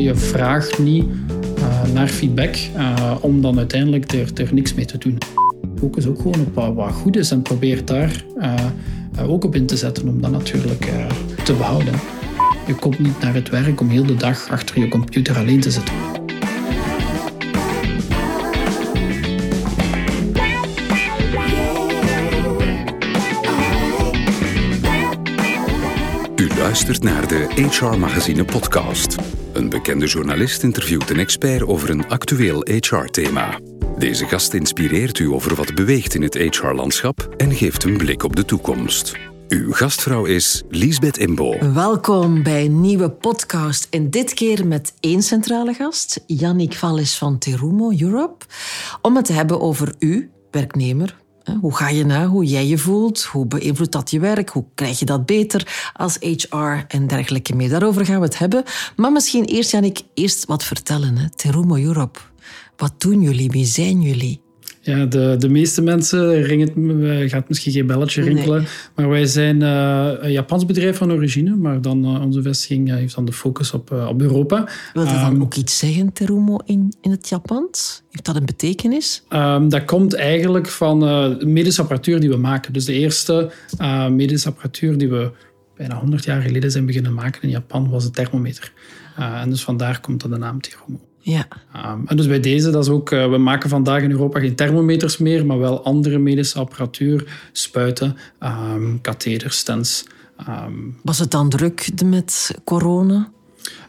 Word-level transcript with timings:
Je 0.00 0.14
vraagt 0.14 0.78
niet 0.78 1.04
uh, 1.58 1.92
naar 1.92 2.08
feedback 2.08 2.56
uh, 2.76 3.16
om 3.20 3.40
dan 3.40 3.58
uiteindelijk 3.58 4.12
er, 4.12 4.30
er 4.34 4.54
niks 4.54 4.74
mee 4.74 4.84
te 4.84 4.98
doen. 4.98 5.18
Focus 5.78 6.06
ook 6.06 6.16
gewoon 6.16 6.40
op 6.40 6.54
wat, 6.54 6.74
wat 6.74 6.92
goed 6.92 7.16
is 7.16 7.30
en 7.30 7.42
probeer 7.42 7.84
daar 7.84 8.24
uh, 8.38 9.30
ook 9.30 9.44
op 9.44 9.54
in 9.54 9.66
te 9.66 9.76
zetten 9.76 10.08
om 10.08 10.20
dat 10.20 10.30
natuurlijk 10.30 10.88
te 11.44 11.52
behouden. 11.52 11.94
Je 12.66 12.74
komt 12.74 12.98
niet 12.98 13.20
naar 13.20 13.34
het 13.34 13.48
werk 13.48 13.80
om 13.80 13.88
heel 13.88 14.06
de 14.06 14.14
dag 14.14 14.50
achter 14.50 14.78
je 14.78 14.88
computer 14.88 15.36
alleen 15.36 15.60
te 15.60 15.70
zitten. 15.70 15.94
U 26.36 26.48
luistert 26.58 27.02
naar 27.02 27.28
de 27.28 27.48
HR 27.70 27.98
Magazine 27.98 28.44
podcast. 28.44 29.16
Een 29.60 29.68
bekende 29.68 30.06
journalist 30.06 30.62
interviewt 30.62 31.10
een 31.10 31.18
expert 31.18 31.62
over 31.62 31.90
een 31.90 32.08
actueel 32.08 32.66
HR-thema. 32.70 33.60
Deze 33.98 34.26
gast 34.26 34.54
inspireert 34.54 35.18
u 35.18 35.32
over 35.32 35.54
wat 35.54 35.74
beweegt 35.74 36.14
in 36.14 36.22
het 36.22 36.34
HR-landschap 36.34 37.34
en 37.36 37.54
geeft 37.54 37.84
een 37.84 37.96
blik 37.96 38.22
op 38.22 38.36
de 38.36 38.44
toekomst. 38.44 39.16
Uw 39.48 39.72
gastvrouw 39.72 40.24
is 40.24 40.62
Liesbeth 40.68 41.18
Imbo. 41.18 41.72
Welkom 41.72 42.42
bij 42.42 42.64
een 42.64 42.80
nieuwe 42.80 43.10
podcast. 43.10 43.86
En 43.90 44.10
dit 44.10 44.34
keer 44.34 44.66
met 44.66 44.94
één 45.00 45.22
centrale 45.22 45.74
gast, 45.74 46.22
Yannick 46.26 46.74
Vallis 46.74 47.18
van 47.18 47.38
Terumo 47.38 47.92
Europe. 47.98 48.44
Om 49.02 49.16
het 49.16 49.24
te 49.24 49.32
hebben 49.32 49.60
over 49.60 49.94
u, 49.98 50.30
werknemer, 50.50 51.19
hoe 51.60 51.76
ga 51.76 51.88
je 51.88 52.04
na 52.04 52.26
hoe 52.26 52.44
jij 52.44 52.66
je 52.66 52.78
voelt? 52.78 53.22
Hoe 53.22 53.46
beïnvloedt 53.46 53.92
dat 53.92 54.10
je 54.10 54.20
werk? 54.20 54.48
Hoe 54.48 54.64
krijg 54.74 54.98
je 54.98 55.04
dat 55.04 55.26
beter 55.26 55.90
als 55.92 56.16
HR 56.20 56.84
en 56.88 57.06
dergelijke 57.06 57.54
mee? 57.54 57.68
Daarover 57.68 58.04
gaan 58.04 58.20
we 58.20 58.26
het 58.26 58.38
hebben. 58.38 58.64
Maar 58.96 59.12
misschien 59.12 59.44
eerst, 59.44 59.70
Janik, 59.70 60.02
eerst 60.14 60.44
wat 60.44 60.64
vertellen. 60.64 61.16
Hè? 61.16 61.30
Terumo 61.30 61.76
Europe. 61.76 62.18
Wat 62.76 62.92
doen 62.98 63.22
jullie? 63.22 63.50
Wie 63.50 63.66
zijn 63.66 64.02
jullie? 64.02 64.40
Ja, 64.82 65.06
de, 65.06 65.36
de 65.38 65.48
meeste 65.48 65.82
mensen 65.82 66.42
ringen 66.42 67.28
gaat 67.28 67.48
misschien 67.48 67.72
geen 67.72 67.86
belletje 67.86 68.22
rinkelen. 68.22 68.66
Maar 68.94 69.08
wij 69.08 69.26
zijn 69.26 69.60
uh, 69.60 70.10
een 70.20 70.32
Japans 70.32 70.66
bedrijf 70.66 70.96
van 70.96 71.12
origine, 71.12 71.54
maar 71.56 71.82
dan 71.82 72.04
uh, 72.04 72.22
onze 72.22 72.42
vestiging 72.42 72.88
heeft 72.90 73.14
dan 73.14 73.24
de 73.24 73.32
focus 73.32 73.72
op, 73.72 73.92
uh, 73.92 74.08
op 74.08 74.20
Europa. 74.20 74.68
Wil 74.92 75.04
dat 75.04 75.14
dan 75.14 75.34
um, 75.34 75.42
ook 75.42 75.54
iets 75.54 75.78
zeggen, 75.78 76.12
Terumo, 76.12 76.58
in, 76.64 76.92
in 77.00 77.10
het 77.10 77.28
Japans? 77.28 78.02
Heeft 78.10 78.24
dat 78.24 78.36
een 78.36 78.44
betekenis? 78.44 79.24
Um, 79.28 79.68
dat 79.68 79.84
komt 79.84 80.14
eigenlijk 80.14 80.68
van 80.68 80.98
medische 81.52 81.80
apparatuur 81.80 82.20
die 82.20 82.30
we 82.30 82.36
maken. 82.36 82.72
Dus 82.72 82.84
de 82.84 82.92
eerste 82.92 83.50
medische 84.10 84.48
apparatuur 84.48 84.98
die 84.98 85.08
we 85.08 85.30
bijna 85.76 85.98
100 85.98 86.24
jaar 86.24 86.42
geleden 86.42 86.70
zijn 86.70 86.86
beginnen 86.86 87.14
maken 87.14 87.42
in 87.42 87.48
Japan 87.48 87.90
was 87.90 88.04
een 88.04 88.12
thermometer. 88.12 88.72
en 89.16 89.50
dus 89.50 89.62
vandaar 89.62 90.00
komt 90.00 90.20
dat 90.20 90.30
de 90.30 90.38
naam 90.38 90.60
Terumo. 90.60 91.09
Ja. 91.20 91.48
Um, 91.76 92.02
en 92.06 92.16
dus 92.16 92.26
bij 92.26 92.40
deze, 92.40 92.70
dat 92.70 92.84
is 92.84 92.90
ook, 92.90 93.10
uh, 93.10 93.30
we 93.30 93.38
maken 93.38 93.68
vandaag 93.68 94.02
in 94.02 94.10
Europa 94.10 94.40
geen 94.40 94.54
thermometers 94.54 95.18
meer, 95.18 95.46
maar 95.46 95.58
wel 95.58 95.84
andere 95.84 96.18
medische 96.18 96.58
apparatuur, 96.58 97.48
spuiten, 97.52 98.16
um, 98.40 99.00
katheders, 99.00 99.58
stents. 99.58 100.04
Um, 100.48 100.96
was 101.02 101.18
het 101.18 101.30
dan 101.30 101.48
druk 101.48 102.02
met 102.04 102.54
corona? 102.64 103.30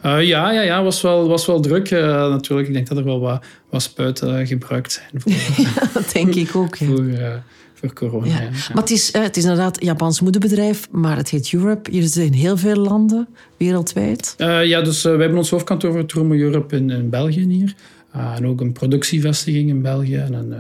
Uh, 0.06 0.24
ja, 0.24 0.52
ja, 0.52 0.62
ja, 0.62 0.84
was 0.84 1.02
wel, 1.02 1.28
was 1.28 1.46
wel 1.46 1.60
druk. 1.60 1.92
Uh, 1.92 2.00
natuurlijk, 2.30 2.68
ik 2.68 2.74
denk 2.74 2.88
dat 2.88 2.98
er 2.98 3.04
wel 3.04 3.20
wat, 3.20 3.44
wat 3.70 3.82
spuiten 3.82 4.48
gebruikt 4.48 4.92
zijn. 4.92 5.22
Voor, 5.22 5.32
ja, 5.66 5.90
dat 5.94 6.12
denk 6.12 6.36
ik 6.36 6.56
ook. 6.56 6.76
Ja. 6.76 6.86
Voor, 6.86 7.42
voor 7.74 7.94
corona. 7.94 8.28
Ja. 8.28 8.50
Maar 8.74 8.84
het 8.84 8.92
is, 8.92 9.14
het 9.14 9.38
is 9.38 9.44
inderdaad 9.44 9.80
een 9.80 9.86
Japans 9.86 10.22
moederbedrijf, 10.22 10.88
maar 10.92 11.18
het 11.18 11.30
heet 11.30 11.54
Europe. 11.54 11.92
Jullie 11.92 12.08
zijn 12.08 12.26
in 12.26 12.34
heel 12.34 12.58
veel 12.58 12.76
landen 12.76 13.28
wereldwijd. 13.58 14.34
Ja, 14.38 14.82
dus 14.82 15.02
we 15.02 15.10
hebben 15.10 15.38
ons 15.38 15.50
hoofdkantoor 15.50 15.92
voor 15.92 16.06
Tromo 16.06 16.34
Europe 16.34 16.76
in, 16.76 16.90
in 16.90 17.10
België 17.10 17.46
hier. 17.48 17.76
Uh, 18.16 18.36
en 18.36 18.48
ook 18.48 18.62
een 18.62 18.72
productievestiging 18.72 19.70
in 19.70 19.82
België 19.82 20.16
en 20.16 20.34
een 20.34 20.54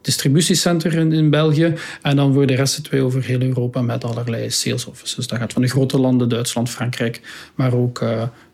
distributiecenter 0.00 0.94
in, 0.94 1.12
in 1.12 1.30
België. 1.30 1.74
En 2.02 2.16
dan 2.16 2.32
voor 2.32 2.46
de 2.46 2.54
rest 2.54 2.84
twee 2.84 3.02
over 3.02 3.24
heel 3.24 3.40
Europa 3.40 3.82
met 3.82 4.04
allerlei 4.04 4.50
sales 4.50 4.86
offices. 4.86 5.26
Dat 5.26 5.38
gaat 5.38 5.52
van 5.52 5.62
de 5.62 5.68
grote 5.68 5.98
landen, 5.98 6.28
Duitsland, 6.28 6.70
Frankrijk, 6.70 7.20
maar 7.54 7.74
ook 7.74 8.04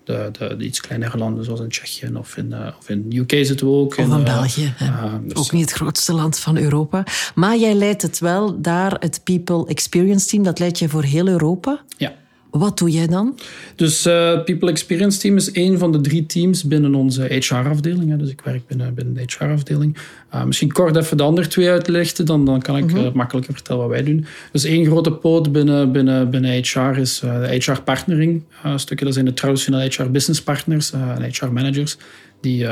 de, 0.05 0.29
de, 0.39 0.57
de, 0.57 0.65
iets 0.65 0.81
kleinere 0.81 1.19
landen 1.19 1.45
zoals 1.45 1.61
in 1.61 1.69
Tsjechië 1.69 2.11
of 2.15 2.37
in, 2.37 2.51
uh, 2.51 2.69
of 2.79 2.89
in 2.89 3.13
UK 3.15 3.31
zitten 3.31 3.67
we 3.67 3.73
ook. 3.73 3.91
Of 3.91 3.97
in, 3.97 4.11
in 4.11 4.25
België. 4.25 4.75
Uh, 4.83 5.15
dus 5.23 5.39
ook 5.39 5.53
niet 5.53 5.71
het 5.71 5.79
grootste 5.79 6.13
land 6.13 6.39
van 6.39 6.57
Europa. 6.57 7.05
Maar 7.35 7.57
jij 7.57 7.75
leidt 7.75 8.03
het 8.03 8.19
wel 8.19 8.61
daar, 8.61 8.97
het 8.99 9.21
People 9.25 9.67
Experience 9.67 10.27
Team, 10.27 10.43
dat 10.43 10.59
leidt 10.59 10.79
je 10.79 10.89
voor 10.89 11.03
heel 11.03 11.27
Europa. 11.29 11.83
Ja. 11.97 12.13
Wat 12.59 12.79
doe 12.79 12.91
jij 12.91 13.07
dan? 13.07 13.39
Dus 13.77 14.07
uh, 14.07 14.43
People 14.45 14.71
Experience 14.71 15.19
Team 15.19 15.37
is 15.37 15.55
een 15.55 15.79
van 15.79 15.93
de 15.93 16.01
drie 16.01 16.27
teams 16.27 16.65
binnen 16.65 16.95
onze 16.95 17.23
HR-afdeling. 17.23 18.19
Dus 18.19 18.31
ik 18.31 18.41
werk 18.45 18.67
binnen, 18.67 18.95
binnen 18.95 19.15
de 19.15 19.23
HR-afdeling. 19.27 19.97
Uh, 20.35 20.45
misschien 20.45 20.73
kort 20.73 20.97
even 20.97 21.17
de 21.17 21.23
andere 21.23 21.47
twee 21.47 21.71
uitlichten, 21.71 22.27
dan, 22.27 22.45
dan 22.45 22.63
kan 22.63 22.77
ik 22.77 22.93
uh, 22.93 23.13
makkelijker 23.13 23.55
vertellen 23.55 23.81
wat 23.81 23.91
wij 23.91 24.03
doen. 24.03 24.27
Dus 24.53 24.65
één 24.65 24.87
grote 24.87 25.13
poot 25.13 25.53
binnen, 25.53 25.93
binnen, 25.93 26.31
binnen 26.31 26.63
HR 26.63 26.99
is 26.99 27.19
de 27.19 27.57
HR-partnering. 27.59 28.43
stukken 28.77 29.07
dat 29.07 29.15
zijn 29.15 29.27
de 29.27 29.35
traditionele 29.35 29.85
HR-business 29.85 30.43
partners 30.43 30.93
en 30.93 31.31
HR-managers 31.31 31.97
die 32.41 32.67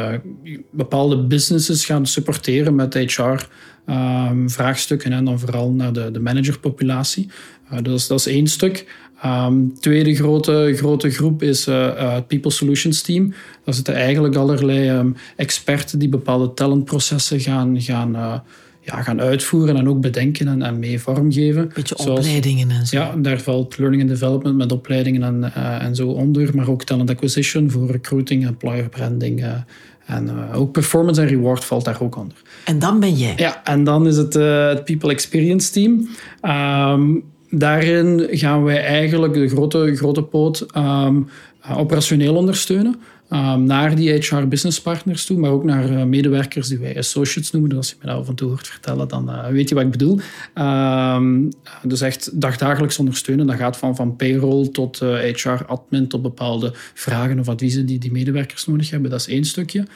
bepaalde 0.70 1.22
businesses 1.22 1.84
gaan 1.84 2.06
supporteren 2.06 2.74
met 2.74 2.94
HR-vraagstukken 2.94 5.12
en 5.12 5.24
dan 5.24 5.38
vooral 5.38 5.70
naar 5.70 5.92
de, 5.92 6.10
de 6.10 6.20
managerpopulatie. 6.20 7.28
dus 7.82 8.06
dat 8.06 8.18
is 8.18 8.26
één 8.26 8.46
stuk. 8.46 8.86
Um, 9.26 9.74
tweede 9.80 10.14
grote, 10.14 10.72
grote 10.76 11.10
groep 11.10 11.42
is 11.42 11.68
uh, 11.68 11.74
uh, 11.74 12.16
People 12.26 12.50
Solutions 12.50 13.02
Team. 13.02 13.34
Daar 13.64 13.74
zitten 13.74 13.94
eigenlijk 13.94 14.36
allerlei 14.36 14.90
um, 14.90 15.16
experten 15.36 15.98
die 15.98 16.08
bepaalde 16.08 16.54
talentprocessen 16.54 17.40
gaan, 17.40 17.80
gaan, 17.80 18.16
uh, 18.16 18.34
ja, 18.80 19.02
gaan 19.02 19.20
uitvoeren 19.20 19.76
en 19.76 19.88
ook 19.88 20.00
bedenken 20.00 20.48
en, 20.48 20.62
en 20.62 20.78
mee 20.78 21.00
vormgeven. 21.00 21.70
Beetje 21.74 21.94
Zoals, 21.98 22.18
opleidingen 22.18 22.70
en 22.70 22.86
zo. 22.86 22.96
Ja, 22.96 23.14
daar 23.16 23.40
valt 23.40 23.78
learning 23.78 24.02
and 24.02 24.10
development 24.10 24.56
met 24.56 24.72
opleidingen 24.72 25.22
en, 25.22 25.54
en 25.80 25.94
zo 25.94 26.08
onder, 26.08 26.56
maar 26.56 26.68
ook 26.68 26.84
talent 26.84 27.10
acquisition 27.10 27.70
voor 27.70 27.90
recruiting, 27.90 28.46
employer 28.46 28.88
branding. 28.88 29.44
en 30.06 30.52
ook 30.52 30.72
performance 30.72 31.20
en 31.20 31.26
reward 31.26 31.64
valt 31.64 31.84
daar 31.84 32.00
ook 32.00 32.16
onder. 32.16 32.36
En 32.64 32.78
dan 32.78 33.00
ben 33.00 33.14
jij? 33.14 33.34
Ja, 33.36 33.64
en 33.64 33.84
dan 33.84 34.06
is 34.06 34.16
het 34.16 34.34
het 34.34 34.84
People 34.84 35.10
Experience 35.10 35.72
Team. 35.72 36.08
Um, 36.42 37.30
daarin 37.54 38.28
gaan 38.30 38.62
wij 38.62 38.84
eigenlijk 38.84 39.34
de 39.34 39.48
grote, 39.48 39.96
grote 39.96 40.22
poot 40.22 40.66
um, 40.76 41.28
operationeel 41.76 42.36
ondersteunen. 42.36 43.00
Um, 43.32 43.64
naar 43.64 43.94
die 43.94 44.12
HR 44.12 44.46
business 44.46 44.80
partners 44.80 45.26
toe, 45.26 45.38
maar 45.38 45.50
ook 45.50 45.64
naar 45.64 45.90
uh, 45.90 46.02
medewerkers 46.02 46.68
die 46.68 46.78
wij 46.78 46.98
associates 46.98 47.50
noemen. 47.50 47.70
Dus 47.70 47.78
als 47.78 47.88
je 47.88 47.96
me 48.00 48.06
dat 48.06 48.16
af 48.16 48.28
en 48.28 48.34
toe 48.34 48.48
hoort 48.48 48.68
vertellen, 48.68 49.08
dan 49.08 49.30
uh, 49.30 49.46
weet 49.46 49.68
je 49.68 49.74
wat 49.74 49.84
ik 49.84 49.90
bedoel. 49.90 50.20
Um, 50.54 51.48
dus 51.82 52.00
echt 52.00 52.40
dagdagelijks 52.40 52.98
ondersteunen. 52.98 53.46
Dat 53.46 53.56
gaat 53.56 53.76
van, 53.76 53.96
van 53.96 54.16
payroll 54.16 54.68
tot 54.68 54.98
HR-admin, 55.32 56.08
tot 56.08 56.22
bepaalde 56.22 56.70
vragen 56.94 57.38
of 57.38 57.48
adviezen 57.48 57.86
die 57.86 57.98
die 57.98 58.12
medewerkers 58.12 58.66
nodig 58.66 58.90
hebben. 58.90 59.10
Dat 59.10 59.20
is 59.20 59.28
één 59.28 59.44
stukje. 59.44 59.86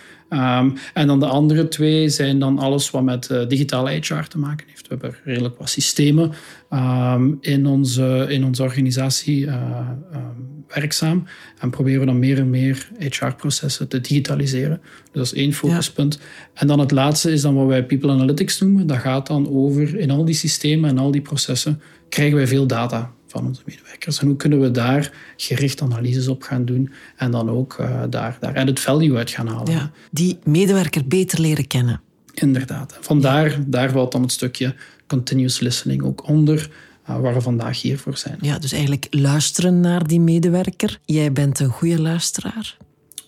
En 0.95 1.07
dan 1.07 1.21
de 1.21 1.27
andere 1.27 1.69
twee 1.69 2.09
zijn 2.09 2.39
dan 2.39 2.59
alles 2.59 2.91
wat 2.91 3.03
met 3.03 3.31
digitale 3.49 3.91
HR 3.91 4.23
te 4.29 4.39
maken 4.39 4.67
heeft. 4.69 4.89
We 4.89 4.97
hebben 5.01 5.17
redelijk 5.25 5.59
wat 5.59 5.71
systemen 5.71 6.33
um, 6.71 7.39
in, 7.41 7.67
onze, 7.67 8.27
in 8.29 8.45
onze 8.45 8.63
organisatie 8.63 9.45
uh, 9.47 9.89
um, 10.15 10.65
werkzaam 10.69 11.25
en 11.59 11.71
proberen 11.71 12.01
we 12.01 12.07
dan 12.07 12.19
meer 12.19 12.39
en 12.39 12.51
meer 12.51 12.89
HR-processen 12.99 13.89
te 13.89 14.01
digitaliseren. 14.01 14.81
Dus 14.83 15.13
dat 15.13 15.25
is 15.25 15.33
één 15.33 15.53
focuspunt. 15.53 16.15
Ja. 16.21 16.51
En 16.55 16.67
dan 16.67 16.79
het 16.79 16.91
laatste 16.91 17.33
is 17.33 17.43
dan 17.43 17.55
wat 17.55 17.67
wij 17.67 17.85
People 17.85 18.11
Analytics 18.11 18.61
noemen. 18.61 18.87
Dat 18.87 18.99
gaat 18.99 19.27
dan 19.27 19.49
over 19.49 19.99
in 19.99 20.11
al 20.11 20.25
die 20.25 20.35
systemen 20.35 20.91
en 20.91 20.99
al 20.99 21.11
die 21.11 21.21
processen 21.21 21.81
krijgen 22.09 22.37
wij 22.37 22.47
veel 22.47 22.67
data 22.67 23.13
van 23.27 23.47
onze 23.47 23.63
medewerkers. 23.65 24.19
En 24.19 24.27
hoe 24.27 24.37
kunnen 24.37 24.61
we 24.61 24.71
daar 24.71 25.13
gericht 25.37 25.83
analyses 25.83 26.29
op 26.29 26.43
gaan 26.43 26.65
doen 26.65 26.93
en 27.17 27.31
dan 27.31 27.51
ook 27.51 27.77
uh, 27.81 28.03
daar, 28.11 28.37
daar 28.41 28.57
added 28.57 28.81
value 28.81 29.17
uit 29.17 29.31
gaan 29.31 29.47
halen. 29.47 29.73
Ja, 29.73 29.91
die 30.11 30.39
medewerker 30.45 31.07
beter 31.07 31.41
leren 31.41 31.67
kennen. 31.67 32.01
Inderdaad. 32.35 32.99
Vandaar 33.01 33.59
daar 33.67 33.91
valt 33.91 34.13
dan 34.13 34.23
het 34.23 34.33
stukje 34.33 34.75
continuous 35.07 35.61
listening 35.61 36.03
ook 36.03 36.29
onder. 36.29 36.71
Uh, 37.11 37.21
waar 37.21 37.35
we 37.35 37.41
vandaag 37.41 37.83
hier 37.83 37.99
voor 37.99 38.17
zijn. 38.17 38.39
Ja, 38.41 38.59
dus 38.59 38.73
eigenlijk 38.73 39.07
luisteren 39.11 39.81
naar 39.81 40.07
die 40.07 40.21
medewerker. 40.21 40.99
Jij 41.05 41.33
bent 41.33 41.61
een 41.61 41.69
goede 41.69 42.01
luisteraar. 42.01 42.77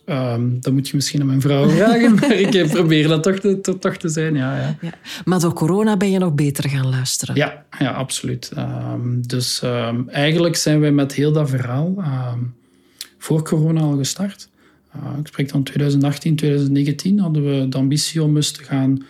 Um, 0.07 0.61
dat 0.61 0.73
moet 0.73 0.89
je 0.89 0.97
misschien 0.97 1.21
aan 1.21 1.27
mijn 1.27 1.41
vrouw 1.41 1.69
vragen, 1.77 2.15
maar 2.15 2.33
ik 2.33 2.69
probeer 2.69 3.09
dat 3.09 3.23
toch 3.23 3.39
te, 3.39 3.79
toch 3.79 3.97
te 3.97 4.09
zijn. 4.09 4.35
Ja, 4.35 4.61
ja. 4.61 4.77
ja, 4.81 4.93
Maar 5.25 5.41
door 5.41 5.53
corona 5.53 5.97
ben 5.97 6.11
je 6.11 6.19
nog 6.19 6.35
beter 6.35 6.69
gaan 6.69 6.89
luisteren. 6.89 7.35
Ja, 7.35 7.65
ja 7.79 7.91
absoluut. 7.91 8.53
Um, 8.59 9.27
dus 9.27 9.63
um, 9.65 10.09
eigenlijk 10.09 10.57
zijn 10.57 10.81
wij 10.81 10.93
met 10.93 11.15
heel 11.15 11.33
dat 11.33 11.51
verhaal 11.51 11.95
voor 13.19 13.43
corona 13.43 13.81
al 13.81 13.97
gestart. 13.97 14.49
Uh, 14.97 15.19
ik 15.19 15.27
spreek 15.27 15.53
dan 15.53 15.63
2018, 15.63 16.37
2019 16.37 17.19
hadden 17.19 17.45
we 17.45 17.69
de 17.69 17.77
ambitie 17.77 18.23
om 18.23 18.37
eens 18.37 18.51
te 18.51 18.65
gaan, 18.65 19.05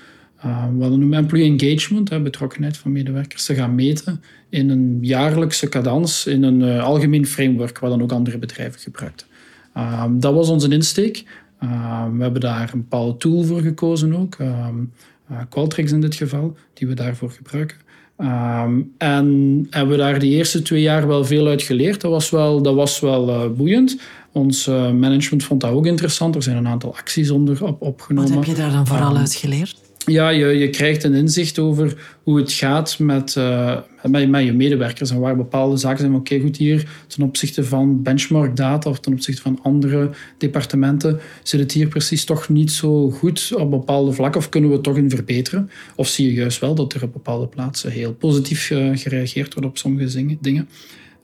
uh, 0.45 0.65
wat 0.77 0.91
we 0.91 0.97
noemen 0.97 1.19
employee 1.19 1.59
engagement, 1.59 2.11
hè, 2.11 2.21
betrokkenheid 2.21 2.77
van 2.77 2.93
medewerkers, 2.93 3.45
te 3.45 3.55
gaan 3.55 3.75
meten 3.75 4.23
in 4.49 4.71
een 4.71 4.99
jaarlijkse 5.01 5.69
cadans, 5.69 6.27
in 6.27 6.43
een 6.43 6.61
uh, 6.61 6.85
algemeen 6.85 7.27
framework, 7.27 7.79
wat 7.79 7.91
dan 7.91 8.03
ook 8.03 8.13
andere 8.13 8.39
bedrijven 8.39 8.81
gebruikten. 8.81 9.27
Ehm, 9.75 10.19
dat 10.19 10.35
was 10.35 10.49
onze 10.49 10.69
insteek. 10.69 11.25
Ehm, 11.61 12.17
we 12.17 12.23
hebben 12.23 12.41
daar 12.41 12.71
een 12.73 12.81
bepaalde 12.81 13.17
tool 13.17 13.43
voor 13.43 13.61
gekozen 13.61 14.17
ook. 14.17 14.37
Um, 14.41 14.93
Qualtrics 15.49 15.93
in 15.93 16.01
dit 16.01 16.15
geval, 16.15 16.57
die 16.75 16.89
we 16.89 16.95
daarvoor 16.95 17.31
gebruiken. 17.31 17.77
en 18.99 19.67
hebben 19.71 19.97
we 19.97 19.97
daar 19.97 20.19
de 20.19 20.27
eerste 20.27 20.63
twee 20.63 20.83
jaar 20.83 21.07
wel 21.07 21.25
veel 21.25 21.47
uit 21.47 21.63
geleerd. 21.63 22.01
Dat 22.01 22.11
was 22.11 22.31
wel, 22.31 22.63
dat 22.63 22.75
was 22.75 23.01
wel 23.01 23.29
uh, 23.29 23.57
boeiend. 23.57 24.01
Ons 24.33 24.69
uh, 24.69 24.91
management 24.91 25.45
vond 25.45 25.61
dat 25.61 25.71
ook 25.71 25.87
interessant. 25.87 26.35
Er 26.35 26.43
zijn 26.43 26.57
een 26.57 26.69
aantal 26.69 26.97
acties 26.97 27.31
onder 27.31 27.65
op, 27.65 27.83
opgenomen. 27.83 28.35
Wat 28.35 28.47
heb 28.47 28.57
je 28.57 28.63
daar 28.63 28.73
dan 28.73 28.87
vooral 28.87 29.17
uit 29.17 29.35
geleerd? 29.35 29.88
Ja, 30.09 30.29
je, 30.29 30.47
je 30.47 30.71
krijgt 30.71 31.05
een 31.05 31.15
inzicht 31.15 31.59
over 31.59 32.17
hoe 32.23 32.39
het 32.39 32.53
gaat 32.53 32.99
met, 32.99 33.35
uh, 33.39 33.77
met, 34.03 34.45
je 34.45 34.53
medewerkers 34.53 35.11
en 35.11 35.21
waar 35.21 35.37
bepaalde 35.37 35.77
zaken 35.77 35.99
zijn. 35.99 36.15
Oké, 36.15 36.41
goed, 36.41 36.57
hier 36.57 36.89
ten 37.07 37.23
opzichte 37.23 37.65
van 37.65 38.03
benchmark 38.03 38.57
data 38.57 38.91
of 38.91 39.01
ten 39.01 39.13
opzichte 39.13 39.43
van 39.43 39.59
andere 39.63 40.11
departementen 40.39 41.21
zit 41.43 41.61
het 41.61 41.73
hier 41.73 41.89
precies 41.89 42.25
toch 42.25 42.49
niet 42.49 42.73
zo 42.73 43.11
goed 43.11 43.53
op 43.57 43.71
bepaalde 43.71 44.13
vlakken 44.13 44.41
of 44.41 44.49
kunnen 44.49 44.71
we 44.71 44.77
het 44.77 44.85
toch 44.85 44.97
in 44.97 45.11
verbeteren? 45.11 45.71
Of 45.97 46.09
zie 46.09 46.27
je 46.27 46.33
juist 46.33 46.61
wel 46.61 46.75
dat 46.75 46.95
er 46.95 47.03
op 47.03 47.13
bepaalde 47.13 47.47
plaatsen 47.47 47.91
heel 47.91 48.15
positief 48.15 48.71
uh, 48.71 48.91
gereageerd 48.97 49.55
wordt 49.55 49.69
op 49.69 49.79
sommige 49.79 50.37
dingen? 50.41 50.69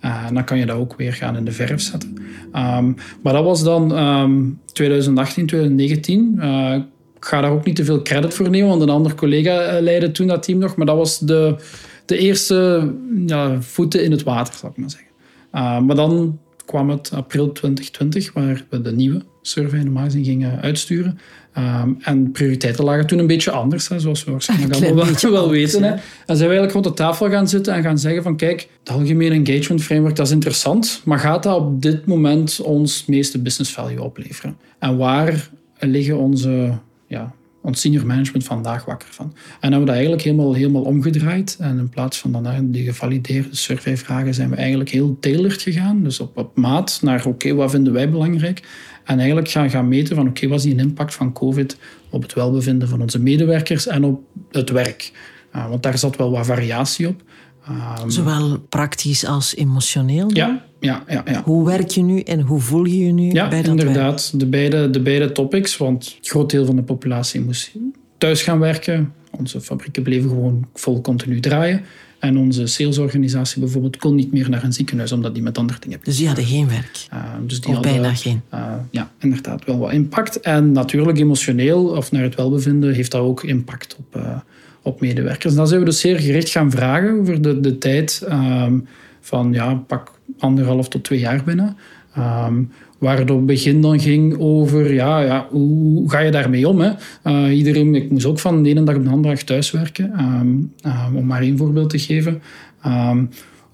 Uh, 0.01 0.31
dan 0.33 0.45
kan 0.45 0.59
je 0.59 0.67
dat 0.67 0.77
ook 0.77 0.97
weer 0.97 1.13
gaan 1.13 1.37
in 1.37 1.45
de 1.45 1.53
verf 1.53 1.81
zetten. 1.81 2.17
Um, 2.55 2.95
maar 3.23 3.33
dat 3.33 3.45
was 3.45 3.63
dan 3.63 3.99
um, 3.99 4.61
2018, 4.73 5.47
2019 5.47 6.41
ik 6.73 6.94
ga 7.25 7.41
daar 7.41 7.51
ook 7.51 7.65
niet 7.65 7.77
te 7.77 7.85
veel 7.85 8.03
credit 8.03 8.35
voor 8.35 8.51
nemen, 8.51 8.69
want 8.69 8.83
een 8.83 8.89
ander 8.89 9.15
collega 9.15 9.61
eh, 9.61 9.83
leidde 9.83 10.11
toen 10.11 10.27
dat 10.27 10.43
team 10.43 10.59
nog. 10.59 10.77
Maar 10.77 10.87
dat 10.87 10.97
was 10.97 11.19
de, 11.19 11.57
de 12.05 12.19
eerste 12.19 12.91
ja, 13.27 13.63
voeten 13.63 14.05
in 14.05 14.11
het 14.11 14.23
water, 14.23 14.55
zal 14.55 14.71
ik 14.71 14.77
maar 14.77 14.91
zeggen. 14.91 15.09
Uh, 15.55 15.81
maar 15.81 15.97
dan 15.97 16.39
kwam 16.65 16.91
het 16.91 17.11
april 17.15 17.53
2020, 17.53 18.33
waar 18.33 18.67
we 18.71 18.81
de 18.81 18.93
nieuwe 18.93 19.23
survey 19.43 19.79
in 19.79 19.85
de 19.85 19.91
magazine 19.91 20.25
gingen 20.25 20.61
uitsturen. 20.61 21.19
Um, 21.59 21.97
en 22.01 22.33
prioriteiten 22.33 22.85
lagen 22.85 23.07
toen 23.07 23.19
een 23.19 23.27
beetje 23.27 23.51
anders, 23.51 23.89
hè, 23.89 24.01
zoals 24.01 24.25
we 24.25 24.31
waarschijnlijk 24.31 24.75
allemaal 24.75 25.07
wel, 25.21 25.31
wel 25.31 25.51
weten. 25.51 25.83
Hè. 25.83 25.91
En 25.91 26.01
zijn 26.37 26.39
we 26.39 26.45
eigenlijk 26.45 26.73
rond 26.73 26.85
de 26.85 26.93
tafel 26.93 27.31
gaan 27.31 27.49
zitten 27.49 27.75
en 27.75 27.83
gaan 27.83 27.99
zeggen 27.99 28.23
van 28.23 28.37
kijk, 28.37 28.69
het 28.79 28.91
algemene 28.91 29.35
engagement 29.35 29.83
framework 29.83 30.17
dat 30.17 30.27
is 30.27 30.33
interessant, 30.33 31.01
maar 31.05 31.19
gaat 31.19 31.43
dat 31.43 31.57
op 31.57 31.83
dit 31.83 32.07
moment 32.07 32.61
ons 32.61 33.07
meeste 33.07 33.39
business 33.39 33.73
value 33.73 34.03
opleveren? 34.03 34.57
En 34.79 34.97
waar 34.97 35.51
liggen 35.79 36.19
onze 36.19 36.79
ja, 37.07 37.35
ons 37.61 37.81
senior 37.81 38.07
management 38.07 38.45
vandaag 38.45 38.85
wakker 38.85 39.09
van. 39.11 39.33
En 39.35 39.61
hebben 39.61 39.81
we 39.81 39.87
dat 39.87 39.95
eigenlijk 39.95 40.23
helemaal, 40.23 40.55
helemaal 40.55 40.83
omgedraaid. 40.83 41.57
En 41.61 41.79
in 41.79 41.89
plaats 41.89 42.19
van 42.19 42.33
dan 42.33 42.71
die 42.71 42.85
gevalideerde 42.85 43.57
surveyvragen 43.57 44.35
zijn 44.35 44.51
we 44.51 44.57
eigenlijk 44.57 44.91
heel 44.91 45.17
tailored 45.21 45.63
gegaan. 45.63 46.03
Dus 46.03 46.21
op, 46.21 46.51
maat 46.55 46.99
naar 47.03 47.27
oké, 47.27 47.55
wat 47.55 47.71
vinden 47.71 47.93
wij 47.93 48.11
belangrijk? 48.11 48.63
En 49.05 49.19
eigenlijk 49.19 49.49
gaan, 49.49 49.71
gaan 49.71 49.89
meten 49.89 50.17
van 50.17 50.29
oké, 50.29 50.49
wat 50.49 50.59
is 50.59 50.65
die 50.65 50.77
impact 50.77 51.15
van 51.15 51.33
COVID 51.33 51.77
op 52.11 52.23
het 52.23 52.33
welbevinden 52.33 52.89
van 52.89 53.01
onze 53.01 53.21
medewerkers 53.21 53.87
en 53.87 54.05
op 54.05 54.23
het 54.51 54.71
werk? 54.71 55.13
Uh, 55.57 55.69
want 55.69 55.83
daar 55.83 55.99
zat 55.99 56.17
wel 56.17 56.31
wat 56.31 56.47
variatie 56.47 57.09
op. 57.09 57.23
Um, 57.71 58.11
Zowel 58.11 58.59
praktisch 58.59 59.25
als 59.25 59.57
emotioneel? 59.57 60.31
Ja, 60.33 60.65
ja, 60.81 61.05
ja, 61.09 61.23
ja. 61.27 61.43
Hoe 61.43 61.67
werk 61.67 61.89
je 61.89 62.03
nu 62.03 62.21
en 62.21 62.41
hoe 62.41 62.61
voel 62.61 62.85
je 62.85 62.99
je 62.99 63.13
nu 63.13 63.33
ja, 63.33 63.49
bij 63.49 63.63
dat 63.63 63.71
inderdaad. 63.71 64.41
De 64.41 64.47
beide, 64.47 64.91
de 64.91 65.01
beide 65.01 65.33
topics. 65.33 65.77
Want 65.77 66.17
een 66.19 66.29
groot 66.29 66.51
deel 66.51 66.67
van 66.67 66.77
de 66.77 66.83
populatie 66.83 67.41
moest 67.41 67.73
thuis 68.19 68.43
gaan 68.43 68.59
werken. 68.59 69.13
Onze 69.31 69.61
fabrieken 69.61 70.03
bleven 70.03 70.29
gewoon 70.29 70.67
vol 70.75 71.01
continu 71.01 71.41
draaien. 71.41 71.83
En 72.19 72.39
onze 72.39 72.67
salesorganisatie 72.67 73.61
bijvoorbeeld 73.61 73.97
kon 73.97 74.15
niet 74.15 74.33
meer 74.33 74.51
naar 74.51 74.65
een 74.65 74.73
ziekenhuis 74.73 75.13
omdat 75.13 75.35
die 75.35 75.43
met 75.43 75.59
andere 75.59 75.79
dingen 75.81 76.01
Dus 76.03 76.17
die 76.17 76.27
hadden 76.27 76.45
geen 76.45 76.69
werk? 76.69 77.07
Uh, 77.13 77.25
dus 77.47 77.61
die 77.61 77.69
of 77.69 77.75
hadden, 77.75 77.93
bijna 77.93 78.15
geen? 78.15 78.43
Uh, 78.55 78.75
ja, 78.91 79.11
inderdaad 79.19 79.65
wel 79.65 79.79
wat 79.79 79.93
impact. 79.93 80.41
En 80.41 80.73
natuurlijk 80.73 81.19
emotioneel 81.19 81.87
of 81.87 82.13
naar 82.13 82.23
het 82.23 82.35
welbevinden 82.35 82.95
heeft 82.95 83.11
dat 83.11 83.21
ook 83.21 83.43
impact 83.43 83.97
op, 83.99 84.17
uh, 84.17 84.37
op 84.85 85.01
medewerkers. 85.01 85.55
Dan 85.55 85.69
zijn 85.69 85.81
we 85.81 85.87
dus 85.87 86.01
zeer 86.01 86.19
gericht 86.19 86.51
gaan 86.51 86.71
vragen 86.71 87.21
over 87.21 87.43
de, 87.43 87.61
de 87.61 87.79
tijd 87.79 88.27
um, 88.31 88.87
van 89.21 89.53
ja, 89.53 89.75
pak 89.75 90.13
anderhalf 90.39 90.89
tot 90.89 91.05
twee 91.05 91.19
jaar 91.19 91.45
binnen. 91.45 91.77
Um, 92.19 92.71
waar 92.99 93.19
het 93.19 93.31
op 93.31 93.47
begin 93.47 93.81
dan 93.81 94.01
ging 94.01 94.39
over 94.39 94.95
ja, 94.95 95.21
ja, 95.21 95.47
hoe 95.51 96.11
ga 96.11 96.19
je 96.19 96.31
daarmee 96.31 96.69
om? 96.69 96.81
Hè? 96.81 96.91
Uh, 97.25 97.57
iedereen, 97.57 97.95
ik 97.95 98.11
moest 98.11 98.27
ook 98.27 98.39
van 98.39 98.63
de 98.63 98.69
ene 98.69 98.83
dag 98.83 98.97
op 98.97 99.05
de 99.05 99.11
andere 99.11 99.35
dag 99.35 99.43
thuiswerken, 99.43 100.21
um, 100.21 100.73
om 101.15 101.27
maar 101.27 101.43
één 101.43 101.57
voorbeeld 101.57 101.91
te 101.91 101.99
geven. 101.99 102.43